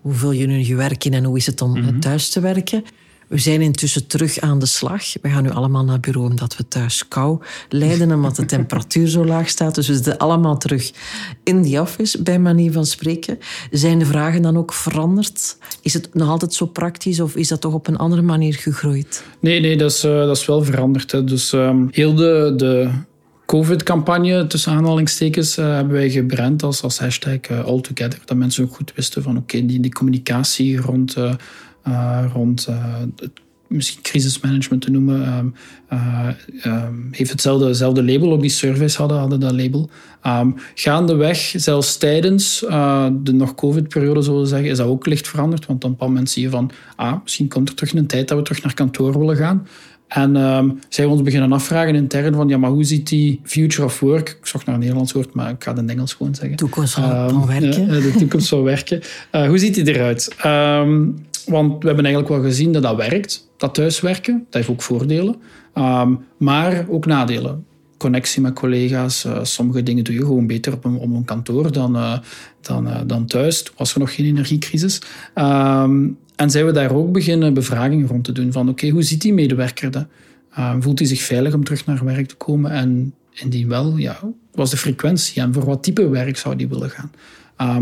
hoe 0.00 0.12
vul 0.12 0.32
je 0.32 0.46
nu 0.46 0.58
je 0.58 0.74
werk 0.74 1.04
in 1.04 1.14
en 1.14 1.24
hoe 1.24 1.36
is 1.36 1.46
het 1.46 1.62
om 1.62 1.70
mm 1.70 1.84
-hmm. 1.84 2.00
thuis 2.00 2.28
te 2.28 2.40
werken. 2.40 2.84
We 3.28 3.38
zijn 3.38 3.60
intussen 3.60 4.06
terug 4.06 4.38
aan 4.38 4.58
de 4.58 4.66
slag. 4.66 5.02
We 5.22 5.28
gaan 5.28 5.42
nu 5.42 5.50
allemaal 5.50 5.84
naar 5.84 6.00
bureau 6.00 6.28
omdat 6.28 6.56
we 6.56 6.68
thuis 6.68 7.08
kou 7.08 7.42
lijden 7.68 8.12
omdat 8.12 8.36
de 8.36 8.44
temperatuur 8.44 9.08
zo 9.08 9.24
laag 9.24 9.48
staat. 9.48 9.74
Dus 9.74 9.88
we 9.88 9.94
zitten 9.94 10.18
allemaal 10.18 10.58
terug 10.58 10.92
in 11.44 11.62
die 11.62 11.80
office, 11.80 12.22
bij 12.22 12.38
manier 12.38 12.72
van 12.72 12.86
spreken. 12.86 13.38
Zijn 13.70 13.98
de 13.98 14.04
vragen 14.04 14.42
dan 14.42 14.56
ook 14.56 14.72
veranderd? 14.72 15.56
Is 15.82 15.92
het 15.92 16.14
nog 16.14 16.28
altijd 16.28 16.54
zo 16.54 16.66
praktisch 16.66 17.20
of 17.20 17.36
is 17.36 17.48
dat 17.48 17.60
toch 17.60 17.74
op 17.74 17.86
een 17.86 17.96
andere 17.96 18.22
manier 18.22 18.54
gegroeid? 18.54 19.24
Nee, 19.40 19.60
nee 19.60 19.76
dat, 19.76 19.90
is, 19.90 20.04
uh, 20.04 20.18
dat 20.18 20.36
is 20.36 20.46
wel 20.46 20.64
veranderd. 20.64 21.12
Hè. 21.12 21.24
Dus 21.24 21.52
um, 21.52 21.88
heel 21.90 22.14
de, 22.14 22.52
de 22.56 22.90
COVID-campagne, 23.46 24.46
tussen 24.46 24.72
aanhalingstekens, 24.72 25.58
uh, 25.58 25.74
hebben 25.74 25.92
wij 25.92 26.10
gebrand 26.10 26.62
als, 26.62 26.82
als 26.82 26.98
hashtag 26.98 27.48
uh, 27.50 27.64
Altogether. 27.64 28.18
Dat 28.24 28.36
mensen 28.36 28.64
ook 28.64 28.74
goed 28.74 28.92
wisten 28.94 29.22
van 29.22 29.36
oké, 29.36 29.66
die, 29.66 29.80
die 29.80 29.92
communicatie 29.92 30.76
rond, 30.76 31.16
rond 32.32 32.68
het 33.16 33.30
misschien 33.68 34.02
crisismanagement 34.02 34.82
te 34.82 34.90
noemen, 34.90 35.38
um, 35.38 35.54
uh, 35.92 36.28
um, 36.64 37.08
heeft 37.10 37.30
hetzelfde, 37.30 37.66
hetzelfde 37.66 38.04
label. 38.04 38.32
Ook 38.32 38.40
die 38.40 38.50
surveys 38.50 38.96
hadden, 38.96 39.18
hadden 39.18 39.40
dat 39.40 39.52
label. 39.52 39.90
Um, 40.26 40.54
gaandeweg, 40.74 41.52
zelfs 41.56 41.96
tijdens 41.96 42.64
uh, 42.68 43.06
de 43.22 43.32
nog 43.32 43.54
COVID-periode, 43.54 44.22
zullen 44.22 44.40
we 44.40 44.46
zeggen, 44.46 44.68
is 44.68 44.76
dat 44.76 44.86
ook 44.86 45.06
licht 45.06 45.28
veranderd. 45.28 45.66
Want 45.66 45.84
op 45.84 45.90
bepaald 45.90 46.10
moment 46.10 46.30
zie 46.30 46.42
je 46.42 46.50
van, 46.50 46.70
ah, 46.96 47.22
misschien 47.22 47.48
komt 47.48 47.68
er 47.68 47.74
terug 47.74 47.92
een 47.92 48.06
tijd 48.06 48.28
dat 48.28 48.38
we 48.38 48.44
terug 48.44 48.62
naar 48.62 48.74
kantoor 48.74 49.18
willen 49.18 49.36
gaan. 49.36 49.66
En 50.06 50.36
um, 50.36 50.78
zij 50.88 51.04
ons 51.04 51.22
beginnen 51.22 51.52
afvragen 51.52 51.94
intern 51.94 52.34
van, 52.34 52.48
ja, 52.48 52.58
maar 52.58 52.70
hoe 52.70 52.84
ziet 52.84 53.08
die 53.08 53.40
future 53.42 53.84
of 53.84 54.00
work, 54.00 54.28
ik 54.28 54.46
zocht 54.46 54.66
naar 54.66 54.74
een 54.74 54.80
Nederlands 54.80 55.12
woord, 55.12 55.34
maar 55.34 55.50
ik 55.50 55.64
ga 55.64 55.70
het 55.70 55.80
in 55.80 55.90
Engels 55.90 56.14
gewoon 56.14 56.34
zeggen. 56.34 56.56
Toekomst 56.56 56.94
van 56.94 57.30
um, 57.30 57.46
werken. 57.46 57.88
de 57.88 58.14
toekomst 58.18 58.48
van 58.48 58.62
werken. 58.62 59.00
Uh, 59.32 59.46
hoe 59.46 59.58
ziet 59.58 59.74
die 59.74 59.94
eruit? 59.94 60.34
Um, 60.44 61.25
want 61.46 61.82
we 61.82 61.86
hebben 61.86 62.04
eigenlijk 62.04 62.34
wel 62.34 62.50
gezien 62.50 62.72
dat 62.72 62.82
dat 62.82 62.96
werkt, 62.96 63.48
dat 63.56 63.74
thuiswerken. 63.74 64.38
Dat 64.44 64.54
heeft 64.54 64.68
ook 64.68 64.82
voordelen, 64.82 65.36
um, 65.74 66.18
maar 66.36 66.86
ook 66.88 67.06
nadelen. 67.06 67.64
Connectie 67.96 68.42
met 68.42 68.54
collega's. 68.54 69.24
Uh, 69.24 69.38
sommige 69.42 69.82
dingen 69.82 70.04
doe 70.04 70.14
je 70.14 70.20
gewoon 70.20 70.46
beter 70.46 70.72
op 70.72 70.84
een, 70.84 70.96
op 70.96 71.14
een 71.14 71.24
kantoor 71.24 71.72
dan, 71.72 71.96
uh, 71.96 72.18
dan, 72.60 72.86
uh, 72.86 73.00
dan 73.06 73.26
thuis. 73.26 73.62
Toen 73.62 73.74
was 73.78 73.94
er 73.94 74.00
nog 74.00 74.14
geen 74.14 74.26
energiecrisis. 74.26 75.02
Um, 75.34 76.18
en 76.36 76.50
zijn 76.50 76.66
we 76.66 76.72
daar 76.72 76.94
ook 76.94 77.12
beginnen 77.12 77.54
bevragingen 77.54 78.06
rond 78.06 78.24
te 78.24 78.32
doen 78.32 78.52
van 78.52 78.68
oké, 78.68 78.88
hoe 78.88 79.02
ziet 79.02 79.20
die 79.20 79.34
medewerker 79.34 79.90
dat? 79.90 80.06
voelt 80.80 80.98
hij 80.98 81.08
zich 81.08 81.20
veilig 81.20 81.54
om 81.54 81.64
terug 81.64 81.86
naar 81.86 82.04
werk 82.04 82.26
te 82.26 82.34
komen? 82.34 82.70
En 82.70 83.14
indien 83.32 83.68
wel, 83.68 83.96
ja, 83.96 84.18
was 84.52 84.70
de 84.70 84.76
frequentie 84.76 85.42
en 85.42 85.52
voor 85.52 85.64
wat 85.64 85.82
type 85.82 86.08
werk 86.08 86.36
zou 86.36 86.56
die 86.56 86.68
willen 86.68 86.90
gaan? 86.90 87.10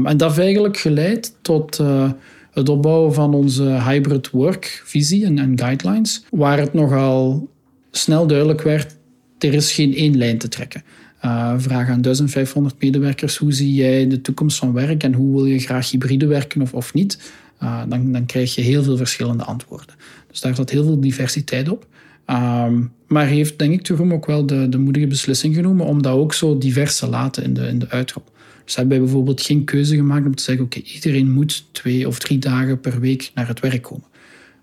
En 0.06 0.16
dat 0.16 0.28
heeft 0.28 0.42
eigenlijk 0.42 0.76
geleid 0.76 1.34
tot 1.42 1.80
het 2.54 2.68
opbouwen 2.68 3.14
van 3.14 3.34
onze 3.34 3.62
hybrid 3.62 4.30
work 4.30 4.82
visie 4.84 5.24
en, 5.24 5.58
guidelines, 5.58 6.24
waar 6.30 6.58
het 6.58 6.72
nogal 6.72 7.48
snel 7.90 8.26
duidelijk 8.26 8.62
werd, 8.62 8.96
er 9.38 9.54
is 9.54 9.72
geen 9.72 9.94
één 9.94 10.16
lijn 10.16 10.38
te 10.38 10.48
trekken. 10.48 10.82
Uh, 11.24 11.54
vraag 11.56 11.88
aan 11.88 12.02
1500 12.02 12.82
medewerkers, 12.82 13.36
hoe 13.36 13.52
zie 13.52 13.74
jij 13.74 14.08
de 14.08 14.20
toekomst 14.20 14.58
van 14.58 14.72
werk 14.72 15.02
en 15.02 15.12
hoe 15.12 15.34
wil 15.34 15.44
je 15.44 15.58
graag 15.58 15.90
hybride 15.90 16.26
werken 16.26 16.62
of, 16.62 16.74
of 16.74 16.94
niet? 16.94 17.32
Uh, 17.62 17.82
dan, 17.88 18.12
dan 18.12 18.26
krijg 18.26 18.54
je 18.54 18.60
heel 18.60 18.82
veel 18.82 18.96
verschillende 18.96 19.44
antwoorden. 19.44 19.94
Dus 20.30 20.40
daar 20.40 20.54
zat 20.54 20.70
heel 20.70 20.84
veel 20.84 21.00
diversiteit 21.00 21.68
op. 21.68 21.86
Um, 22.26 22.92
maar 23.06 23.26
heeft, 23.26 23.58
denk 23.58 23.72
ik, 23.72 23.82
Turum 23.82 24.12
ook 24.12 24.26
wel 24.26 24.46
de, 24.46 24.68
de 24.68 24.78
moedige 24.78 25.06
beslissing 25.06 25.54
genomen 25.54 25.86
om 25.86 26.02
dat 26.02 26.12
ook 26.12 26.34
zo 26.34 26.58
divers 26.58 26.98
te 26.98 27.08
laten 27.08 27.42
in 27.42 27.54
de, 27.54 27.66
in 27.66 27.78
de 27.78 27.88
uitrol. 27.88 28.24
Dus 28.64 28.76
hebben 28.76 28.98
bijvoorbeeld 28.98 29.42
geen 29.42 29.64
keuze 29.64 29.96
gemaakt 29.96 30.26
om 30.26 30.34
te 30.34 30.42
zeggen: 30.42 30.64
oké, 30.64 30.78
iedereen 30.78 31.30
moet 31.30 31.64
twee 31.72 32.06
of 32.08 32.18
drie 32.18 32.38
dagen 32.38 32.80
per 32.80 33.00
week 33.00 33.30
naar 33.34 33.48
het 33.48 33.60
werk 33.60 33.82
komen. 33.82 34.06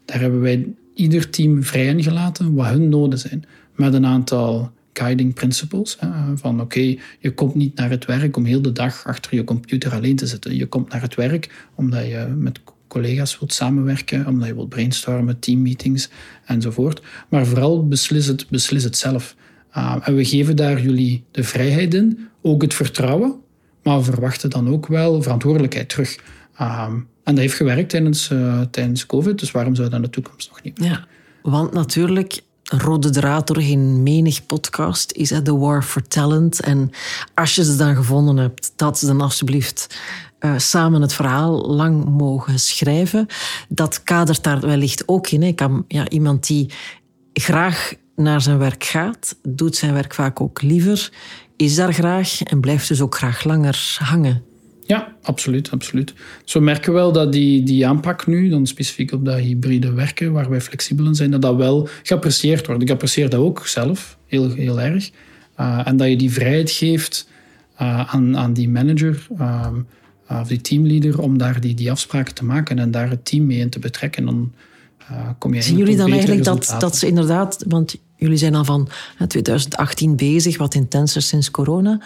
Daar 0.05 0.20
hebben 0.20 0.41
wij 0.41 0.67
ieder 0.93 1.29
team 1.29 1.63
vrij 1.63 1.86
in 1.86 2.03
gelaten 2.03 2.53
wat 2.53 2.67
hun 2.67 2.89
noden 2.89 3.20
zijn. 3.20 3.43
Met 3.75 3.93
een 3.93 4.05
aantal 4.05 4.72
guiding 4.93 5.34
principles. 5.34 5.98
Van 6.36 6.62
oké, 6.62 6.96
je 7.20 7.34
komt 7.34 7.55
niet 7.55 7.75
naar 7.75 7.89
het 7.89 8.05
werk 8.05 8.38
om 8.38 8.46
heel 8.46 8.62
de 8.62 8.72
dag 8.72 9.08
achter 9.08 9.36
je 9.36 9.43
computer 9.43 9.93
alleen 9.93 10.15
te 10.15 10.27
zitten. 10.27 10.55
Je 10.55 10.65
komt 10.65 10.89
naar 10.89 11.01
het 11.01 11.15
werk 11.15 11.67
omdat 11.75 12.05
je 12.05 12.34
met 12.38 12.60
collega's 12.88 13.39
wilt 13.39 13.53
samenwerken, 13.53 14.27
omdat 14.27 14.48
je 14.48 14.55
wilt 14.55 14.70
brainstormen, 14.70 15.39
teammeetings 15.39 16.10
enzovoort. 16.46 17.01
Maar 17.29 17.46
vooral 17.46 17.88
beslis 17.88 18.25
het, 18.25 18.50
beslis 18.50 18.84
het 18.84 18.98
zelf. 18.98 19.36
Uh, 19.77 19.98
en 20.03 20.15
we 20.15 20.25
geven 20.25 20.55
daar 20.55 20.81
jullie 20.81 21.24
de 21.31 21.43
vrijheid 21.43 21.93
in, 21.93 22.27
ook 22.41 22.62
het 22.62 22.74
vertrouwen 22.74 23.36
maar 23.83 23.97
we 23.97 24.03
verwachten 24.03 24.50
dan 24.50 24.69
ook 24.69 24.88
wel 24.88 25.21
verantwoordelijkheid 25.21 25.89
terug. 25.89 26.19
Um, 26.61 27.07
en 27.23 27.35
dat 27.35 27.38
heeft 27.38 27.55
gewerkt 27.55 27.89
tijdens, 27.89 28.29
uh, 28.29 28.61
tijdens 28.71 29.05
COVID, 29.05 29.39
dus 29.39 29.51
waarom 29.51 29.75
zou 29.75 29.89
dat 29.89 29.97
in 29.97 30.05
de 30.05 30.09
toekomst 30.09 30.50
nog 30.50 30.63
niet 30.63 30.79
Ja, 30.83 31.05
want 31.41 31.73
natuurlijk, 31.73 32.41
rode 32.63 33.09
draad 33.09 33.48
doorheen 33.48 34.03
menig 34.03 34.46
podcast 34.46 35.11
is 35.11 35.29
de 35.29 35.55
war 35.55 35.83
for 35.83 36.01
talent. 36.07 36.61
En 36.61 36.91
als 37.33 37.55
je 37.55 37.63
ze 37.63 37.75
dan 37.75 37.96
gevonden 37.96 38.37
hebt, 38.37 38.74
dat 38.75 39.00
ze 39.00 39.05
dan 39.05 39.22
alsjeblieft 39.22 40.00
uh, 40.39 40.57
samen 40.57 41.01
het 41.01 41.13
verhaal 41.13 41.75
lang 41.75 42.05
mogen 42.05 42.59
schrijven. 42.59 43.27
Dat 43.70 44.03
kadert 44.03 44.44
daar 44.44 44.59
wellicht 44.59 45.07
ook 45.07 45.27
in. 45.27 45.44
Ik 45.44 45.55
kan, 45.55 45.85
ja, 45.87 46.09
iemand 46.09 46.48
die 46.48 46.70
graag 47.33 47.94
naar 48.15 48.41
zijn 48.41 48.57
werk 48.57 48.83
gaat, 48.83 49.35
doet 49.44 49.75
zijn 49.75 49.94
werk 49.94 50.13
vaak 50.13 50.41
ook 50.41 50.61
liever, 50.61 51.11
is 51.61 51.75
daar 51.75 51.93
graag 51.93 52.43
en 52.43 52.59
blijft 52.59 52.87
dus 52.87 53.01
ook 53.01 53.15
graag 53.15 53.43
langer 53.43 53.97
hangen. 54.00 54.43
Ja, 54.85 55.15
absoluut, 55.21 55.71
absoluut. 55.71 56.13
Zo 56.43 56.59
merken 56.59 56.93
we 56.93 57.00
wel 57.00 57.11
dat 57.11 57.31
die, 57.31 57.63
die 57.63 57.87
aanpak 57.87 58.27
nu, 58.27 58.50
dan 58.50 58.67
specifiek 58.67 59.11
op 59.11 59.25
dat 59.25 59.39
hybride 59.39 59.93
werken, 59.93 60.31
waar 60.31 60.50
wij 60.50 60.61
flexibel 60.61 61.05
in 61.05 61.15
zijn, 61.15 61.31
dat 61.31 61.41
dat 61.41 61.55
wel 61.55 61.87
geapprecieerd 62.03 62.67
wordt. 62.67 62.81
Ik 62.81 62.89
apprecieer 62.89 63.29
dat 63.29 63.39
ook 63.39 63.67
zelf 63.67 64.17
heel, 64.25 64.51
heel 64.51 64.81
erg. 64.81 65.11
Uh, 65.59 65.81
en 65.87 65.97
dat 65.97 66.07
je 66.07 66.15
die 66.15 66.31
vrijheid 66.31 66.71
geeft 66.71 67.29
uh, 67.81 68.13
aan, 68.13 68.37
aan 68.37 68.53
die 68.53 68.69
manager 68.69 69.27
um, 69.39 69.87
of 70.27 70.47
die 70.47 70.61
teamleader 70.61 71.21
om 71.21 71.37
daar 71.37 71.61
die, 71.61 71.74
die 71.74 71.91
afspraken 71.91 72.33
te 72.33 72.45
maken 72.45 72.79
en 72.79 72.91
daar 72.91 73.09
het 73.09 73.25
team 73.25 73.45
mee 73.45 73.59
in 73.59 73.69
te 73.69 73.79
betrekken. 73.79 74.25
Dan 74.25 74.53
kom 75.37 75.53
je 75.53 75.61
Zien 75.61 75.77
jullie 75.77 75.97
dan 75.97 76.11
eigenlijk 76.11 76.43
dat, 76.43 76.75
dat 76.79 76.97
ze 76.97 77.07
inderdaad, 77.07 77.63
want 77.67 77.95
Jullie 78.22 78.38
zijn 78.38 78.55
al 78.55 78.66
van 78.66 78.90
2018 79.27 80.16
bezig, 80.16 80.57
wat 80.57 80.74
intenser 80.74 81.22
sinds 81.22 81.51
corona. 81.51 82.00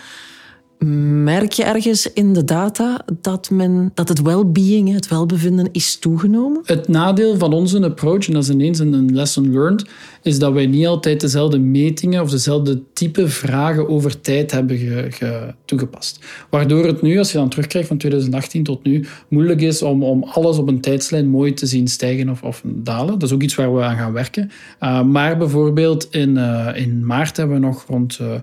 Merk 0.79 1.51
je 1.51 1.63
ergens 1.63 2.13
in 2.13 2.33
de 2.33 2.43
data 2.43 3.05
dat, 3.21 3.49
men, 3.49 3.91
dat 3.93 4.09
het 4.09 4.21
well-being, 4.21 4.93
het 4.93 5.07
welbevinden, 5.07 5.69
is 5.71 5.95
toegenomen? 5.95 6.61
Het 6.65 6.87
nadeel 6.87 7.37
van 7.37 7.53
onze 7.53 7.83
approach, 7.83 8.27
en 8.27 8.33
dat 8.33 8.43
is 8.43 8.49
ineens 8.49 8.79
een 8.79 9.15
lesson 9.15 9.51
learned, 9.51 9.85
is 10.21 10.39
dat 10.39 10.53
wij 10.53 10.65
niet 10.65 10.87
altijd 10.87 11.21
dezelfde 11.21 11.59
metingen 11.59 12.21
of 12.21 12.29
dezelfde 12.29 12.81
type 12.93 13.27
vragen 13.27 13.89
over 13.89 14.21
tijd 14.21 14.51
hebben 14.51 14.77
ge, 14.77 15.53
toegepast. 15.65 16.25
Waardoor 16.49 16.85
het 16.85 17.01
nu, 17.01 17.17
als 17.17 17.31
je 17.31 17.37
dan 17.37 17.49
terugkrijgt 17.49 17.87
van 17.87 17.97
2018 17.97 18.63
tot 18.63 18.83
nu, 18.83 19.05
moeilijk 19.27 19.61
is 19.61 19.81
om, 19.81 20.03
om 20.03 20.23
alles 20.23 20.57
op 20.57 20.67
een 20.67 20.81
tijdslijn 20.81 21.27
mooi 21.27 21.53
te 21.53 21.65
zien 21.65 21.87
stijgen 21.87 22.29
of, 22.29 22.43
of 22.43 22.61
dalen. 22.65 23.19
Dat 23.19 23.29
is 23.29 23.35
ook 23.35 23.43
iets 23.43 23.55
waar 23.55 23.75
we 23.75 23.81
aan 23.81 23.97
gaan 23.97 24.13
werken. 24.13 24.51
Uh, 24.81 25.01
maar 25.01 25.37
bijvoorbeeld 25.37 26.07
in, 26.11 26.35
uh, 26.35 26.69
in 26.73 27.05
maart 27.05 27.37
hebben 27.37 27.59
we 27.59 27.65
nog 27.65 27.85
rond... 27.87 28.19
Uh, 28.21 28.33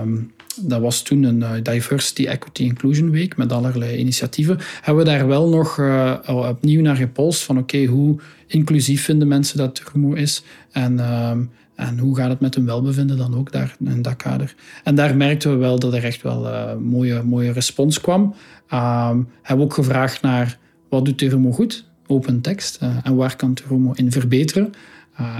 um, 0.00 0.32
dat 0.62 0.80
was 0.80 1.02
toen 1.02 1.22
een 1.22 1.40
uh, 1.40 1.52
Diversity, 1.62 2.26
Equity, 2.26 2.62
Inclusion 2.62 3.10
Week 3.10 3.36
met 3.36 3.52
allerlei 3.52 3.96
initiatieven. 3.96 4.58
Hebben 4.80 5.04
we 5.04 5.10
daar 5.10 5.26
wel 5.26 5.48
nog 5.48 5.78
uh, 5.78 6.14
opnieuw 6.26 6.80
naar 6.80 6.96
gepolst 6.96 7.42
van 7.42 7.58
oké, 7.58 7.84
hoe 7.84 8.16
inclusief 8.46 9.04
vinden 9.04 9.28
mensen 9.28 9.58
dat 9.58 9.82
Rumo 9.92 10.12
is 10.12 10.42
en, 10.70 10.94
uh, 10.94 11.30
en 11.74 11.98
hoe 11.98 12.16
gaat 12.16 12.28
het 12.28 12.40
met 12.40 12.54
hun 12.54 12.64
welbevinden 12.64 13.16
dan 13.16 13.36
ook 13.36 13.52
daar 13.52 13.76
in 13.84 14.02
dat 14.02 14.16
kader. 14.16 14.54
En 14.84 14.94
daar 14.94 15.16
merkten 15.16 15.50
we 15.50 15.56
wel 15.56 15.78
dat 15.78 15.94
er 15.94 16.04
echt 16.04 16.22
wel 16.22 16.46
uh, 16.46 16.74
mooie, 16.76 17.22
mooie 17.22 17.52
respons 17.52 18.00
kwam. 18.00 18.34
Um, 18.72 19.28
hebben 19.42 19.64
ook 19.64 19.74
gevraagd 19.74 20.22
naar 20.22 20.58
wat 20.88 21.04
doet 21.04 21.20
Rumo 21.20 21.52
goed, 21.52 21.84
open 22.06 22.40
tekst, 22.40 22.78
en 23.02 23.16
waar 23.16 23.36
kan 23.36 23.56
Rumo 23.68 23.92
in 23.92 24.12
verbeteren. 24.12 24.72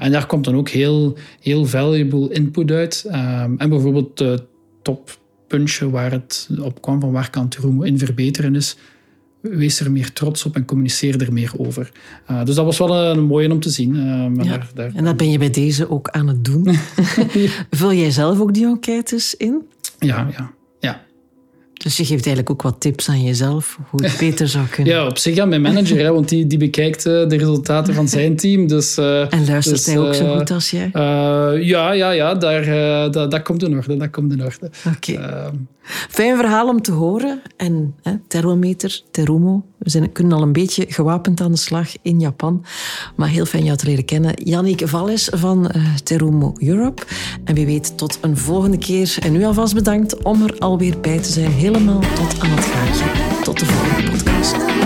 En 0.01 0.13
daar 0.13 0.27
komt 0.27 0.45
dan 0.45 0.57
ook 0.57 0.69
heel, 0.69 1.17
heel 1.41 1.65
valuable 1.65 2.33
input 2.33 2.71
uit. 2.71 3.05
Um, 3.07 3.59
en 3.59 3.69
bijvoorbeeld 3.69 4.21
uh, 4.21 4.35
toppuntje 4.89 5.91
waar 5.91 6.11
het 6.11 6.49
op 6.61 6.83
kwam 6.83 7.01
van 7.01 7.13
waar 7.13 7.31
kan 7.31 7.49
Turumo 7.49 7.83
in 7.83 7.99
verbeteren 7.99 8.55
is. 8.55 8.77
Wees 9.41 9.81
er 9.81 9.91
meer 9.91 10.13
trots 10.13 10.45
op 10.45 10.57
en 10.57 10.65
communiceer 10.65 11.23
er 11.23 11.33
meer 11.33 11.53
over. 11.57 11.93
Uh, 12.31 12.45
dus 12.45 12.55
dat 12.55 12.65
was 12.65 12.79
wel 12.79 12.95
een, 12.95 13.19
een 13.19 13.25
mooie 13.25 13.51
om 13.53 13.61
te 13.61 13.71
zien. 13.71 13.95
Uh, 13.95 14.45
ja, 14.45 14.51
daar, 14.51 14.71
daar... 14.75 14.95
En 14.95 15.05
dat 15.05 15.17
ben 15.17 15.31
je 15.31 15.39
bij 15.39 15.51
deze 15.51 15.91
ook 15.91 16.09
aan 16.09 16.29
het 16.29 16.45
doen. 16.45 16.69
Vul 17.71 17.93
jij 17.93 18.11
zelf 18.11 18.41
ook 18.41 18.55
die 18.55 18.67
enquêtes 18.67 19.35
in? 19.35 19.63
Ja, 19.99 20.29
ja. 20.37 20.53
Dus 21.79 21.97
je 21.97 22.05
geeft 22.05 22.27
eigenlijk 22.27 22.51
ook 22.51 22.63
wat 22.63 22.81
tips 22.81 23.09
aan 23.09 23.23
jezelf, 23.23 23.79
hoe 23.91 24.05
het 24.05 24.17
beter 24.19 24.49
zou 24.49 24.67
kunnen. 24.67 24.93
Ja, 24.95 25.07
op 25.07 25.19
zich 25.19 25.39
aan 25.39 25.49
mijn 25.49 25.63
manager, 25.63 25.99
hè, 25.99 26.13
want 26.13 26.29
die, 26.29 26.47
die 26.47 26.59
bekijkt 26.59 27.07
uh, 27.07 27.29
de 27.29 27.37
resultaten 27.37 27.95
van 27.95 28.09
zijn 28.09 28.37
team. 28.37 28.67
Dus, 28.67 28.99
uh, 28.99 29.33
en 29.33 29.47
luistert 29.47 29.85
dus, 29.85 29.87
hij 29.87 29.99
ook 29.99 30.15
zo 30.15 30.37
goed 30.37 30.51
als 30.51 30.71
jij? 30.71 30.91
ja, 31.61 31.93
ja, 31.93 32.11
ja 32.11 32.35
daar, 32.35 32.65
dat, 33.11 33.31
dat 33.31 33.43
komt 33.43 33.63
in 33.63 33.77
orde. 33.77 33.97
Dat 33.97 34.11
komt 34.11 34.33
in 34.33 34.45
orde. 34.45 34.71
Oké. 34.87 35.13
Okay. 35.13 35.51
Fijn 35.89 36.37
verhaal 36.37 36.69
om 36.69 36.83
te 36.83 36.93
horen. 36.93 37.43
En 37.57 37.95
hè, 38.03 38.13
thermometer, 38.29 39.03
Terumo, 39.11 39.65
we 39.79 39.91
zijn, 39.91 40.13
kunnen 40.13 40.37
al 40.37 40.43
een 40.43 40.53
beetje 40.53 40.85
gewapend 40.89 41.41
aan 41.41 41.51
de 41.51 41.59
slag 41.59 41.89
in 42.03 42.21
Japan. 42.21 42.65
Maar 43.17 43.29
heel 43.29 43.47
fijn 43.47 43.65
jou 43.65 43.77
te 43.77 43.87
leren 43.87 44.05
kennen. 44.05 44.33
Yannick 44.45 44.89
Valles 44.89 45.31
van 45.35 45.71
uh, 45.77 45.95
Terumo 45.95 46.53
Europe. 46.59 47.03
En 47.45 47.55
wie 47.55 47.67
weet 47.67 47.99
tot 47.99 48.19
een 48.21 48.37
volgende 48.37 48.79
keer. 48.79 49.17
En 49.21 49.33
nu 49.33 49.45
alvast 49.45 49.75
bedankt 49.75 50.23
om 50.23 50.43
er 50.43 50.59
alweer 50.59 51.01
bij 51.01 51.19
te 51.19 51.33
zijn. 51.33 51.51
Helemaal 51.51 52.01
tot 52.01 52.41
aan 52.41 52.51
het 52.51 52.65
gaatje. 52.65 53.05
Tot 53.43 53.59
de 53.59 53.67
volgende 53.67 54.11
podcast. 54.11 54.78